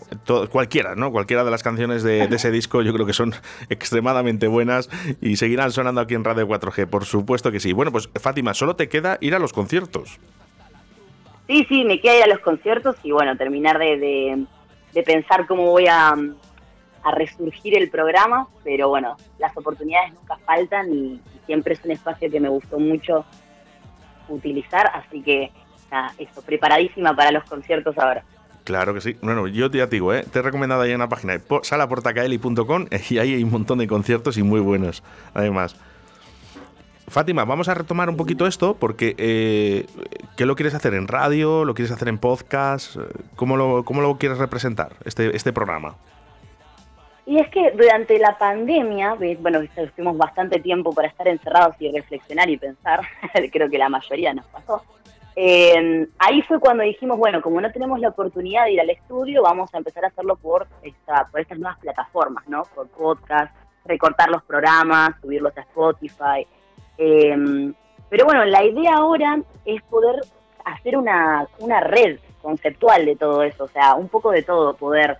cualquiera, 0.49 0.95
¿no? 0.95 1.11
Cualquiera 1.11 1.43
de 1.43 1.51
las 1.51 1.63
canciones 1.63 2.03
de, 2.03 2.27
de, 2.27 2.35
ese 2.35 2.51
disco 2.51 2.81
yo 2.81 2.93
creo 2.93 3.05
que 3.05 3.13
son 3.13 3.33
extremadamente 3.69 4.47
buenas 4.47 4.89
y 5.21 5.35
seguirán 5.37 5.71
sonando 5.71 6.01
aquí 6.01 6.15
en 6.15 6.23
Radio 6.23 6.47
4G, 6.47 6.87
por 6.87 7.05
supuesto 7.05 7.51
que 7.51 7.59
sí. 7.59 7.73
Bueno, 7.73 7.91
pues 7.91 8.09
Fátima, 8.19 8.53
solo 8.53 8.75
te 8.75 8.89
queda 8.89 9.17
ir 9.21 9.35
a 9.35 9.39
los 9.39 9.53
conciertos. 9.53 10.19
Sí, 11.47 11.65
sí, 11.67 11.83
me 11.83 11.99
queda 11.99 12.17
ir 12.17 12.23
a 12.23 12.27
los 12.27 12.39
conciertos 12.39 12.95
y 13.03 13.11
bueno, 13.11 13.35
terminar 13.35 13.77
de, 13.77 13.97
de, 13.97 14.45
de 14.93 15.03
pensar 15.03 15.47
cómo 15.47 15.71
voy 15.71 15.87
a, 15.87 16.13
a 17.03 17.11
resurgir 17.11 17.77
el 17.77 17.89
programa, 17.89 18.47
pero 18.63 18.89
bueno, 18.89 19.17
las 19.39 19.55
oportunidades 19.57 20.13
nunca 20.13 20.37
faltan 20.45 20.93
y, 20.93 21.21
siempre 21.45 21.73
es 21.73 21.83
un 21.83 21.91
espacio 21.91 22.29
que 22.29 22.39
me 22.39 22.47
gustó 22.47 22.79
mucho 22.79 23.25
utilizar, 24.29 24.89
así 24.93 25.21
que 25.21 25.51
nada, 25.91 26.13
preparadísima 26.45 27.15
para 27.15 27.31
los 27.31 27.43
conciertos 27.43 27.97
ahora. 27.97 28.23
Claro 28.63 28.93
que 28.93 29.01
sí. 29.01 29.17
Bueno, 29.21 29.47
yo 29.47 29.69
te 29.71 29.85
digo, 29.87 30.13
¿eh? 30.13 30.23
te 30.31 30.39
he 30.39 30.41
recomendado 30.41 30.83
ahí 30.83 30.91
en 30.91 31.09
página 31.09 31.41
salaportacaeli.com 31.63 32.85
y 33.09 33.17
ahí 33.17 33.33
hay 33.33 33.43
un 33.43 33.51
montón 33.51 33.79
de 33.79 33.87
conciertos 33.87 34.37
y 34.37 34.43
muy 34.43 34.59
buenos, 34.59 35.03
además. 35.33 35.75
Fátima, 37.11 37.43
vamos 37.43 37.67
a 37.67 37.73
retomar 37.73 38.09
un 38.09 38.15
poquito 38.15 38.47
esto 38.47 38.73
porque 38.73 39.15
eh, 39.17 39.85
¿qué 40.37 40.45
lo 40.45 40.55
quieres 40.55 40.73
hacer 40.73 40.93
en 40.93 41.09
radio? 41.09 41.65
¿Lo 41.65 41.73
quieres 41.73 41.91
hacer 41.91 42.07
en 42.07 42.17
podcast? 42.17 42.95
¿Cómo 43.35 43.57
lo, 43.57 43.83
cómo 43.83 44.01
lo 44.01 44.17
quieres 44.17 44.37
representar, 44.37 44.93
este, 45.03 45.35
este 45.35 45.51
programa? 45.51 45.97
Y 47.25 47.37
es 47.37 47.49
que 47.49 47.71
durante 47.71 48.17
la 48.17 48.37
pandemia, 48.37 49.17
bueno, 49.39 49.59
tuvimos 49.93 50.17
bastante 50.17 50.61
tiempo 50.61 50.93
para 50.93 51.09
estar 51.09 51.27
encerrados 51.27 51.75
y 51.79 51.91
reflexionar 51.91 52.49
y 52.49 52.55
pensar, 52.55 53.01
creo 53.51 53.69
que 53.69 53.77
la 53.77 53.89
mayoría 53.89 54.33
nos 54.33 54.45
pasó. 54.45 54.81
Eh, 55.35 56.07
ahí 56.17 56.41
fue 56.43 56.61
cuando 56.61 56.83
dijimos, 56.83 57.17
bueno, 57.17 57.41
como 57.41 57.59
no 57.59 57.69
tenemos 57.73 57.99
la 57.99 58.07
oportunidad 58.07 58.65
de 58.65 58.71
ir 58.71 58.79
al 58.79 58.89
estudio, 58.89 59.43
vamos 59.43 59.73
a 59.73 59.77
empezar 59.77 60.05
a 60.05 60.07
hacerlo 60.07 60.37
por, 60.37 60.65
esta, 60.81 61.27
por 61.29 61.41
estas 61.41 61.59
nuevas 61.59 61.77
plataformas, 61.79 62.47
¿no? 62.47 62.63
Por 62.73 62.87
podcast, 62.87 63.53
recortar 63.83 64.29
los 64.29 64.43
programas, 64.43 65.19
subirlos 65.21 65.57
a 65.57 65.61
Spotify. 65.61 66.47
Eh, 66.97 67.73
pero 68.09 68.25
bueno, 68.25 68.43
la 68.45 68.63
idea 68.63 68.95
ahora 68.95 69.39
es 69.65 69.81
poder 69.83 70.21
hacer 70.65 70.97
una, 70.97 71.47
una 71.59 71.79
red 71.79 72.19
conceptual 72.41 73.05
de 73.05 73.15
todo 73.15 73.43
eso, 73.43 73.65
o 73.65 73.67
sea, 73.69 73.95
un 73.95 74.09
poco 74.09 74.31
de 74.31 74.43
todo, 74.43 74.75
poder 74.75 75.17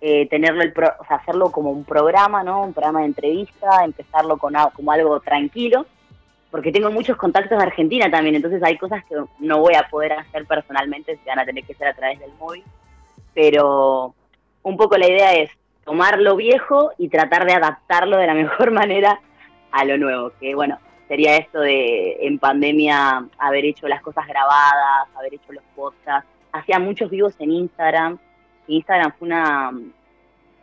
eh, 0.00 0.28
tenerlo 0.28 0.62
el 0.62 0.70
o 0.70 1.04
sea, 1.06 1.16
hacerlo 1.16 1.50
como 1.50 1.70
un 1.70 1.84
programa, 1.84 2.42
¿no? 2.42 2.62
Un 2.62 2.74
programa 2.74 3.00
de 3.00 3.06
entrevista, 3.06 3.84
empezarlo 3.84 4.36
con 4.36 4.54
como 4.74 4.92
algo 4.92 5.20
tranquilo, 5.20 5.86
porque 6.50 6.72
tengo 6.72 6.90
muchos 6.90 7.16
contactos 7.16 7.56
de 7.56 7.64
Argentina 7.64 8.10
también, 8.10 8.34
entonces 8.34 8.62
hay 8.62 8.76
cosas 8.76 9.02
que 9.06 9.16
no 9.38 9.60
voy 9.60 9.74
a 9.74 9.88
poder 9.88 10.12
hacer 10.12 10.44
personalmente, 10.44 11.16
se 11.16 11.30
van 11.30 11.38
a 11.38 11.46
tener 11.46 11.64
que 11.64 11.72
hacer 11.72 11.88
a 11.88 11.94
través 11.94 12.20
del 12.20 12.32
móvil, 12.38 12.62
pero 13.32 14.14
un 14.62 14.76
poco 14.76 14.98
la 14.98 15.08
idea 15.08 15.32
es 15.34 15.50
tomar 15.84 16.18
lo 16.18 16.36
viejo 16.36 16.92
y 16.98 17.08
tratar 17.08 17.46
de 17.46 17.54
adaptarlo 17.54 18.18
de 18.18 18.26
la 18.26 18.34
mejor 18.42 18.70
manera 18.72 19.20
a 19.72 19.84
lo 19.84 19.96
nuevo, 19.96 20.32
que 20.38 20.54
bueno, 20.54 20.78
sería 21.08 21.36
esto 21.36 21.60
de 21.60 22.26
en 22.26 22.38
pandemia 22.38 23.28
haber 23.38 23.64
hecho 23.64 23.88
las 23.88 24.02
cosas 24.02 24.26
grabadas, 24.26 25.08
haber 25.14 25.34
hecho 25.34 25.52
los 25.52 25.64
podcasts, 25.76 26.28
hacía 26.52 26.78
muchos 26.78 27.10
vivos 27.10 27.34
en 27.38 27.50
Instagram, 27.50 28.18
Instagram 28.66 29.12
fue 29.18 29.26
una, 29.26 29.72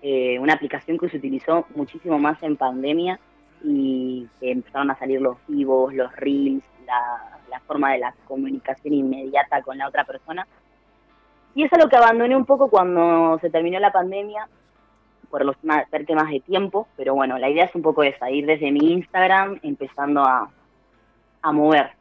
eh, 0.02 0.40
una 0.40 0.54
aplicación 0.54 0.98
que 0.98 1.10
se 1.10 1.18
utilizó 1.18 1.66
muchísimo 1.76 2.18
más 2.18 2.42
en 2.44 2.58
pandemia 2.58 3.20
y 3.64 4.28
empezaron 4.42 4.90
a 4.90 4.98
salir 4.98 5.22
los 5.22 5.38
vivos, 5.48 5.94
los 5.94 6.16
reels, 6.16 6.64
la, 6.86 7.40
la 7.50 7.60
forma 7.62 7.94
de 7.94 8.00
la 8.00 8.14
comunicación 8.28 8.94
inmediata 8.94 9.62
con 9.62 9.78
la 9.78 9.88
otra 9.88 10.04
persona. 10.04 10.48
Y 11.54 11.64
eso 11.64 11.76
es 11.76 11.84
lo 11.84 11.90
que 11.90 11.98
abandoné 11.98 12.36
un 12.36 12.46
poco 12.46 12.70
cuando 12.70 13.38
se 13.40 13.50
terminó 13.50 13.80
la 13.80 13.92
pandemia, 13.92 14.48
por 15.32 15.44
los 15.46 15.56
temas 15.58 16.30
de 16.30 16.40
tiempo, 16.42 16.88
pero 16.98 17.16
bueno, 17.16 17.40
la 17.40 17.50
idea 17.50 17.66
es 17.66 17.74
un 17.74 17.82
poco 17.82 18.04
esa, 18.04 18.30
ir 18.30 18.46
desde 18.46 18.72
mi 18.72 18.92
Instagram 18.92 19.60
empezando 19.64 20.22
a, 20.22 20.52
a 21.42 21.52
mover. 21.52 21.92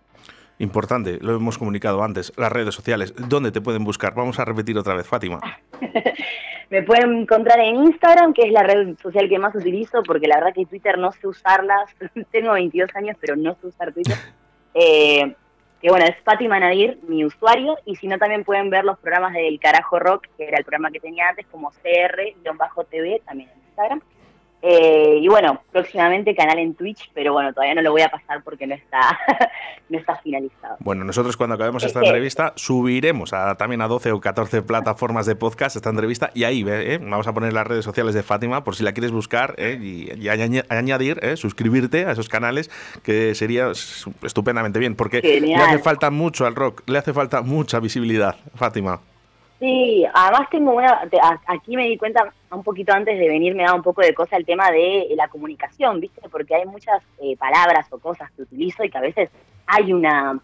Importante, 0.59 1.19
lo 1.23 1.37
hemos 1.37 1.57
comunicado 1.57 2.03
antes, 2.03 2.35
las 2.37 2.53
redes 2.53 2.75
sociales. 2.75 3.15
¿Dónde 3.17 3.51
te 3.51 3.63
pueden 3.63 3.83
buscar? 3.83 4.15
Vamos 4.15 4.39
a 4.39 4.45
repetir 4.45 4.77
otra 4.77 4.95
vez, 4.95 5.07
Fátima. 5.07 5.41
Me 6.71 6.83
pueden 6.83 7.23
encontrar 7.23 7.59
en 7.61 7.77
Instagram, 7.77 8.33
que 8.33 8.43
es 8.43 8.53
la 8.53 8.63
red 8.63 8.97
social 9.03 9.29
que 9.29 9.39
más 9.39 9.55
utilizo, 9.55 10.03
porque 10.05 10.29
la 10.29 10.37
verdad 10.37 10.55
que 10.55 10.67
Twitter 10.67 10.99
no 10.99 11.11
sé 11.13 11.27
usarlas. 11.27 11.91
Tengo 12.31 12.53
22 12.53 12.95
años, 12.95 13.17
pero 13.21 13.37
no 13.37 13.55
sé 13.55 13.67
usar 13.67 13.93
Twitter. 13.93 14.17
Eh, 14.73 15.35
que 15.81 15.89
bueno, 15.89 16.05
es 16.05 16.17
Fátima 16.25 16.61
Nadir, 16.61 16.99
mi 17.09 17.25
usuario, 17.25 17.79
y 17.87 17.97
si 17.97 18.07
no 18.07 18.19
también 18.19 18.45
pueden 18.45 18.69
ver 18.69 18.85
los 18.85 18.99
programas 18.99 19.33
del 19.33 19.59
Carajo 19.59 19.99
Rock, 19.99 20.27
que 20.37 20.45
era 20.47 20.59
el 20.59 20.65
programa 20.65 20.91
que 20.91 21.01
tenía 21.01 21.29
antes, 21.29 21.47
como 21.47 21.71
CR-TV, 21.71 23.23
también 23.25 23.49
en 23.51 23.59
Instagram. 23.69 24.03
Eh, 24.63 25.19
y 25.23 25.29
bueno, 25.29 25.63
próximamente 25.73 26.35
canal 26.35 26.59
en 26.59 26.75
Twitch, 26.75 27.11
pero 27.15 27.33
bueno, 27.33 27.53
todavía 27.53 27.75
no 27.75 27.83
lo 27.83 27.93
voy 27.93 28.03
a 28.03 28.11
pasar 28.11 28.43
porque 28.43 28.67
no 28.67 28.75
está, 28.75 29.19
no 29.89 29.99
está 29.99 30.17
finalizado. 30.17 30.77
Bueno, 30.81 31.03
nosotros 31.05 31.37
cuando 31.37 31.55
acabemos 31.55 31.83
esta 31.83 32.01
entrevista 32.01 32.53
subiremos 32.57 33.33
a, 33.33 33.55
también 33.57 33.81
a 33.81 33.89
12 33.89 34.13
o 34.13 34.21
14 34.21 34.63
plataformas 34.63 35.25
de 35.25 35.35
podcast 35.35 35.77
esta 35.77 35.89
entrevista 35.89 36.31
y 36.35 36.45
ahí 36.45 36.65
¿eh? 36.69 36.99
vamos 37.01 37.27
a 37.27 37.33
poner 37.33 37.55
las 37.55 37.67
redes 37.67 37.85
sociales 37.85 38.15
de 38.15 38.23
Fátima 38.23 38.63
por 38.63 38.77
si 38.77 38.85
la 38.85 38.93
quieres 38.93 39.13
buscar 39.13 39.55
¿eh? 39.57 39.79
y, 39.81 40.29
añadir, 40.29 41.21
suscribirte 41.37 42.05
a 42.05 42.13
esos 42.13 42.29
canales, 42.29 42.71
que 43.03 43.35
sería 43.35 43.71
estupendamente 44.23 44.79
bien, 44.79 44.95
porque 44.95 45.21
le 45.41 45.55
hace 45.55 45.79
falta 45.79 46.11
mucho 46.11 46.47
al 46.47 46.55
rock, 46.55 46.83
le 46.87 46.99
hace 46.99 47.15
falta 47.15 47.41
mucha 47.41 47.81
visibilidad, 47.81 48.37
Fátima. 48.55 49.01
Sí, 49.61 50.07
además 50.15 50.49
tengo 50.51 50.73
una, 50.73 51.07
aquí 51.47 51.77
me 51.77 51.87
di 51.87 51.99
cuenta 51.99 52.33
un 52.51 52.65
poquito 52.65 52.95
antes 52.95 53.19
de 53.19 53.29
venir, 53.29 53.55
me 53.55 53.65
da 53.65 53.75
un 53.75 53.83
poco 53.83 54.01
de 54.01 54.15
cosa 54.15 54.39
el 54.39 54.47
tema 54.47 54.71
de 54.71 55.09
la 55.15 55.29
comunicación, 55.29 56.01
¿viste? 56.01 56.23
Porque 56.31 56.55
hay 56.55 56.65
muchas 56.65 57.03
eh, 57.23 57.37
palabras 57.37 57.87
o 57.91 57.99
cosas 57.99 58.31
que 58.33 58.43
utilizo 58.43 58.83
y 58.83 58.91
que 58.91 58.97
a 58.97 59.03
veces 59.03 59.29
hay 59.67 59.93
una 59.93 60.41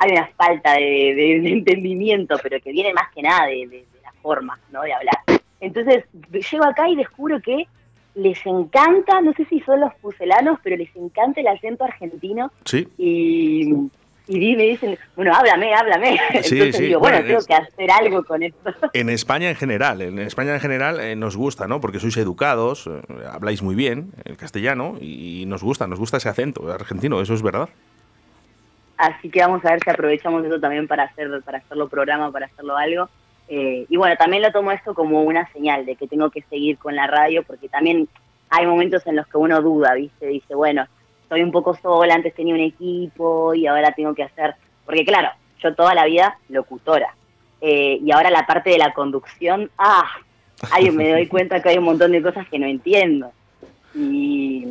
hay 0.00 0.12
una 0.12 0.26
falta 0.28 0.74
de, 0.74 1.52
entendimiento, 1.52 2.36
pero 2.42 2.58
que 2.60 2.72
viene 2.72 2.94
más 2.94 3.10
que 3.14 3.22
nada 3.22 3.46
de, 3.46 3.84
la 4.02 4.12
forma, 4.22 4.58
¿no? 4.72 4.82
De 4.82 4.94
hablar. 4.94 5.18
Entonces, 5.60 6.04
llego 6.30 6.64
acá 6.64 6.88
y 6.88 6.96
descubro 6.96 7.38
que 7.42 7.66
les 8.14 8.38
encanta, 8.46 9.20
no 9.20 9.34
sé 9.34 9.44
si 9.44 9.60
son 9.60 9.80
los 9.80 9.94
puselanos, 9.96 10.58
pero 10.62 10.76
les 10.76 10.94
encanta 10.96 11.40
el 11.40 11.48
acento 11.48 11.84
argentino. 11.84 12.50
Sí. 12.64 12.88
Y 12.96 13.74
y 14.30 14.56
me 14.56 14.62
dicen, 14.62 14.96
bueno, 15.16 15.34
háblame, 15.34 15.74
háblame. 15.74 16.18
Entonces 16.30 16.78
digo, 16.78 17.00
bueno, 17.00 17.22
tengo 17.24 17.40
que 17.44 17.54
hacer 17.54 17.90
algo 17.90 18.22
con 18.22 18.42
esto. 18.42 18.72
En 18.92 19.10
España 19.10 19.48
en 19.48 19.56
general, 19.56 20.00
en 20.02 20.18
España 20.20 20.54
en 20.54 20.60
general 20.60 21.00
eh, 21.00 21.16
nos 21.16 21.36
gusta, 21.36 21.66
¿no? 21.66 21.80
Porque 21.80 21.98
sois 21.98 22.16
educados, 22.16 22.86
eh, 22.86 23.00
habláis 23.30 23.62
muy 23.62 23.74
bien 23.74 24.12
el 24.24 24.36
castellano 24.36 24.96
y 25.00 25.44
nos 25.46 25.62
gusta, 25.62 25.86
nos 25.86 25.98
gusta 25.98 26.18
ese 26.18 26.28
acento 26.28 26.72
argentino, 26.72 27.20
eso 27.20 27.34
es 27.34 27.42
verdad. 27.42 27.68
Así 28.96 29.30
que 29.30 29.40
vamos 29.40 29.64
a 29.64 29.70
ver 29.70 29.80
si 29.82 29.90
aprovechamos 29.90 30.44
eso 30.44 30.60
también 30.60 30.86
para 30.86 31.04
hacer 31.04 31.42
para 31.42 31.58
hacerlo 31.58 31.88
programa, 31.88 32.30
para 32.30 32.46
hacerlo 32.46 32.76
algo. 32.76 33.08
Eh, 33.48 33.86
y 33.88 33.96
bueno, 33.96 34.14
también 34.16 34.42
lo 34.42 34.52
tomo 34.52 34.70
esto 34.70 34.94
como 34.94 35.22
una 35.22 35.50
señal 35.52 35.86
de 35.86 35.96
que 35.96 36.06
tengo 36.06 36.30
que 36.30 36.42
seguir 36.42 36.78
con 36.78 36.94
la 36.94 37.06
radio, 37.08 37.42
porque 37.42 37.68
también 37.68 38.08
hay 38.48 38.66
momentos 38.66 39.04
en 39.06 39.16
los 39.16 39.26
que 39.26 39.38
uno 39.38 39.60
duda, 39.60 39.94
¿viste? 39.94 40.26
Dice, 40.26 40.54
bueno, 40.54 40.86
estoy 41.30 41.44
un 41.44 41.52
poco 41.52 41.76
sola, 41.76 42.16
antes 42.16 42.34
tenía 42.34 42.54
un 42.54 42.60
equipo 42.60 43.54
y 43.54 43.64
ahora 43.68 43.92
tengo 43.92 44.12
que 44.16 44.24
hacer, 44.24 44.56
porque 44.84 45.04
claro, 45.04 45.28
yo 45.62 45.72
toda 45.76 45.94
la 45.94 46.06
vida 46.06 46.36
locutora, 46.48 47.14
eh, 47.60 48.00
y 48.02 48.10
ahora 48.10 48.30
la 48.30 48.48
parte 48.48 48.70
de 48.70 48.78
la 48.78 48.92
conducción, 48.92 49.70
ah, 49.78 50.10
ahí 50.72 50.90
me 50.90 51.08
doy 51.08 51.26
cuenta 51.28 51.62
que 51.62 51.68
hay 51.68 51.78
un 51.78 51.84
montón 51.84 52.10
de 52.10 52.20
cosas 52.20 52.48
que 52.48 52.58
no 52.58 52.66
entiendo. 52.66 53.30
Y 53.94 54.66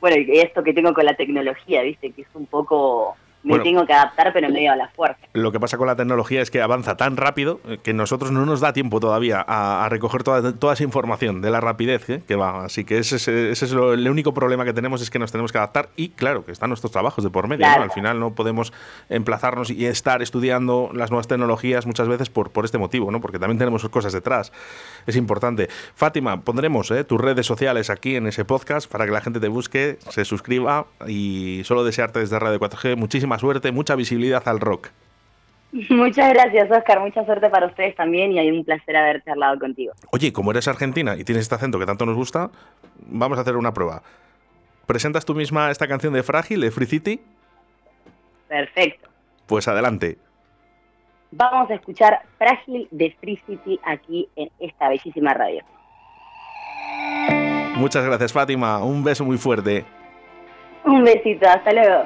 bueno, 0.00 0.16
esto 0.28 0.62
que 0.62 0.72
tengo 0.72 0.94
con 0.94 1.04
la 1.04 1.14
tecnología, 1.14 1.82
viste, 1.82 2.12
que 2.12 2.22
es 2.22 2.28
un 2.34 2.46
poco 2.46 3.16
me 3.46 3.58
tengo 3.60 3.86
que 3.86 3.92
adaptar, 3.92 4.32
pero 4.32 4.48
medio 4.48 4.72
a 4.72 4.76
la 4.76 4.88
fuerza. 4.88 5.20
Lo 5.32 5.52
que 5.52 5.60
pasa 5.60 5.78
con 5.78 5.86
la 5.86 5.96
tecnología 5.96 6.42
es 6.42 6.50
que 6.50 6.60
avanza 6.60 6.96
tan 6.96 7.16
rápido 7.16 7.60
que 7.82 7.92
nosotros 7.92 8.32
no 8.32 8.44
nos 8.44 8.60
da 8.60 8.72
tiempo 8.72 9.00
todavía 9.00 9.44
a, 9.46 9.88
recoger 9.88 10.22
toda, 10.22 10.52
toda, 10.52 10.74
esa 10.74 10.82
información 10.82 11.40
de 11.40 11.50
la 11.50 11.60
rapidez 11.60 12.08
¿eh? 12.10 12.22
que 12.26 12.34
va. 12.34 12.64
Así 12.64 12.84
que 12.84 12.98
ese, 12.98 13.16
es 13.50 13.62
el 13.62 14.08
único 14.08 14.34
problema 14.34 14.64
que 14.64 14.72
tenemos 14.72 15.00
es 15.02 15.10
que 15.10 15.18
nos 15.18 15.32
tenemos 15.32 15.52
que 15.52 15.58
adaptar 15.58 15.88
y 15.96 16.10
claro, 16.10 16.44
que 16.44 16.52
están 16.52 16.70
nuestros 16.70 16.92
trabajos 16.92 17.22
de 17.22 17.30
por 17.30 17.48
medio. 17.48 17.66
Al 17.66 17.90
final 17.90 18.18
no 18.18 18.34
podemos 18.34 18.72
emplazarnos 19.08 19.70
y 19.70 19.86
estar 19.86 20.22
estudiando 20.22 20.90
las 20.92 21.10
nuevas 21.10 21.28
tecnologías 21.28 21.86
muchas 21.86 22.08
veces 22.08 22.30
por, 22.30 22.50
por 22.50 22.64
este 22.64 22.78
motivo, 22.78 23.10
¿no? 23.10 23.20
porque 23.20 23.38
también 23.38 23.58
tenemos 23.58 23.88
cosas 23.88 24.12
detrás. 24.12 24.52
Es 25.06 25.16
importante. 25.16 25.68
Fátima, 25.94 26.40
pondremos 26.40 26.90
¿eh? 26.90 27.04
tus 27.04 27.20
redes 27.20 27.46
sociales 27.46 27.90
aquí 27.90 28.16
en 28.16 28.26
ese 28.26 28.44
podcast 28.44 28.90
para 28.90 29.06
que 29.06 29.12
la 29.12 29.20
gente 29.20 29.40
te 29.40 29.48
busque, 29.48 29.98
se 30.10 30.24
suscriba 30.24 30.86
y 31.06 31.62
solo 31.64 31.84
desearte 31.84 32.20
desde 32.20 32.38
Radio 32.38 32.58
4G 32.58 32.96
muchísimas 32.96 33.35
suerte, 33.38 33.72
mucha 33.72 33.94
visibilidad 33.94 34.46
al 34.46 34.60
rock. 34.60 34.88
Muchas 35.90 36.32
gracias, 36.32 36.70
Oscar. 36.70 37.00
Mucha 37.00 37.24
suerte 37.24 37.50
para 37.50 37.66
ustedes 37.66 37.94
también 37.96 38.32
y 38.32 38.38
hay 38.38 38.50
un 38.50 38.64
placer 38.64 38.96
haber 38.96 39.22
charlado 39.24 39.58
contigo. 39.58 39.92
Oye, 40.10 40.32
como 40.32 40.50
eres 40.50 40.68
argentina 40.68 41.16
y 41.16 41.24
tienes 41.24 41.42
este 41.42 41.54
acento 41.54 41.78
que 41.78 41.86
tanto 41.86 42.06
nos 42.06 42.16
gusta, 42.16 42.50
vamos 42.98 43.36
a 43.38 43.42
hacer 43.42 43.56
una 43.56 43.74
prueba. 43.74 44.02
¿Presentas 44.86 45.24
tú 45.24 45.34
misma 45.34 45.70
esta 45.70 45.88
canción 45.88 46.14
de 46.14 46.22
Frágil, 46.22 46.60
de 46.60 46.70
Free 46.70 46.86
City? 46.86 47.20
Perfecto. 48.48 49.08
Pues 49.46 49.66
adelante. 49.68 50.18
Vamos 51.32 51.70
a 51.70 51.74
escuchar 51.74 52.22
Frágil 52.38 52.88
de 52.90 53.14
Free 53.20 53.40
City 53.46 53.78
aquí 53.84 54.28
en 54.36 54.50
esta 54.60 54.88
bellísima 54.88 55.34
radio. 55.34 55.62
Muchas 57.74 58.06
gracias, 58.06 58.32
Fátima. 58.32 58.82
Un 58.82 59.04
beso 59.04 59.24
muy 59.24 59.36
fuerte. 59.36 59.84
Un 60.84 61.04
besito. 61.04 61.46
Hasta 61.48 61.72
luego. 61.72 62.04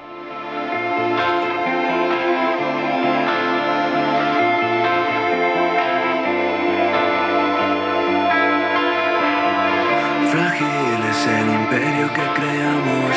El 11.26 11.48
imperio 11.50 12.06
que 12.14 12.26
creamos, 12.34 13.16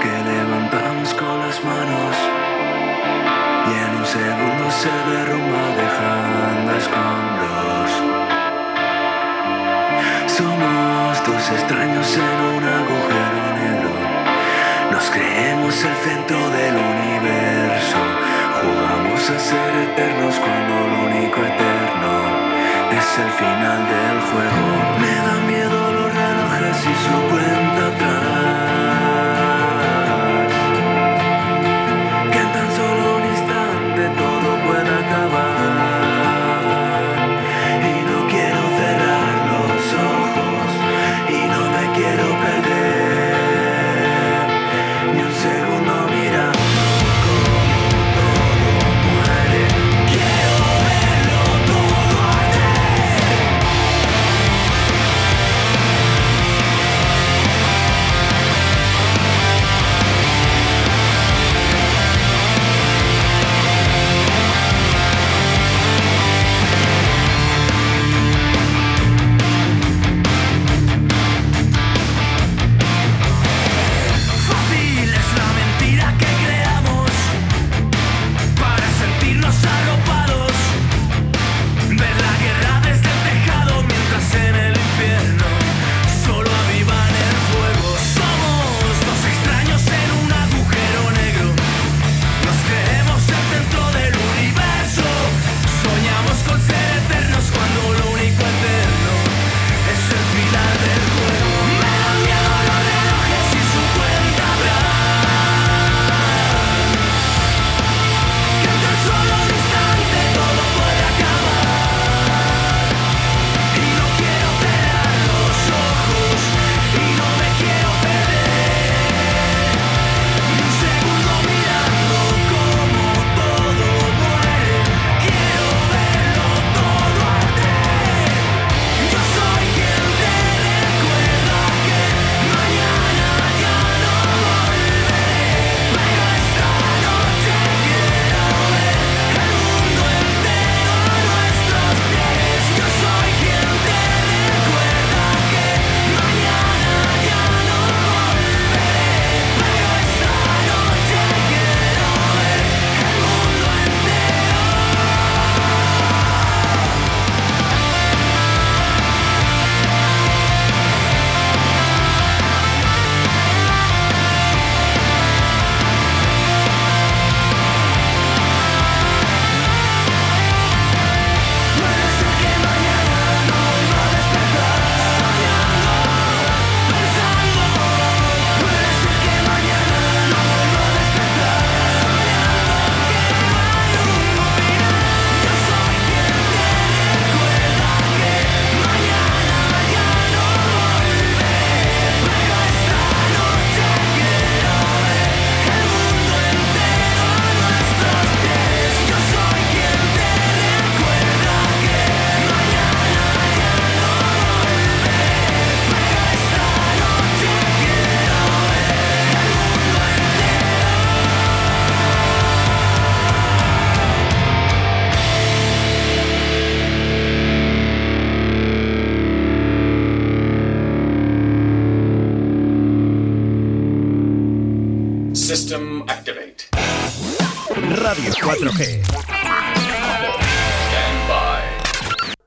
que 0.00 0.14
levantamos 0.30 1.12
con 1.14 1.40
las 1.40 1.64
manos 1.64 2.14
y 3.66 3.72
en 3.84 3.96
un 3.98 4.06
segundo 4.06 4.70
se 4.70 4.94
derrumba 5.10 5.64
dejando 5.82 6.76
escombros. 6.76 7.90
Somos 10.26 11.26
dos 11.26 11.50
extraños 11.50 12.16
en 12.16 12.38
un 12.56 12.64
agujero 12.80 13.42
negro, 13.62 13.90
nos 14.92 15.10
creemos 15.10 15.74
el 15.84 15.96
centro 16.06 16.38
del 16.50 16.76
universo, 16.76 17.98
jugamos 18.60 19.30
a 19.30 19.38
ser 19.40 19.74
eternos 19.88 20.38
cuando 20.38 20.74
lo 20.88 20.98
único 21.08 21.40
eterno 21.40 22.14
es 22.92 23.18
el 23.18 23.30
final 23.42 23.80
del 23.92 24.20
juego. 24.28 24.64
Me 25.00 25.14
da 25.26 25.34
miedo 25.48 26.03
si 26.72 26.94
su 27.04 27.28
cuenta 27.30 27.86
atrás. 27.88 28.23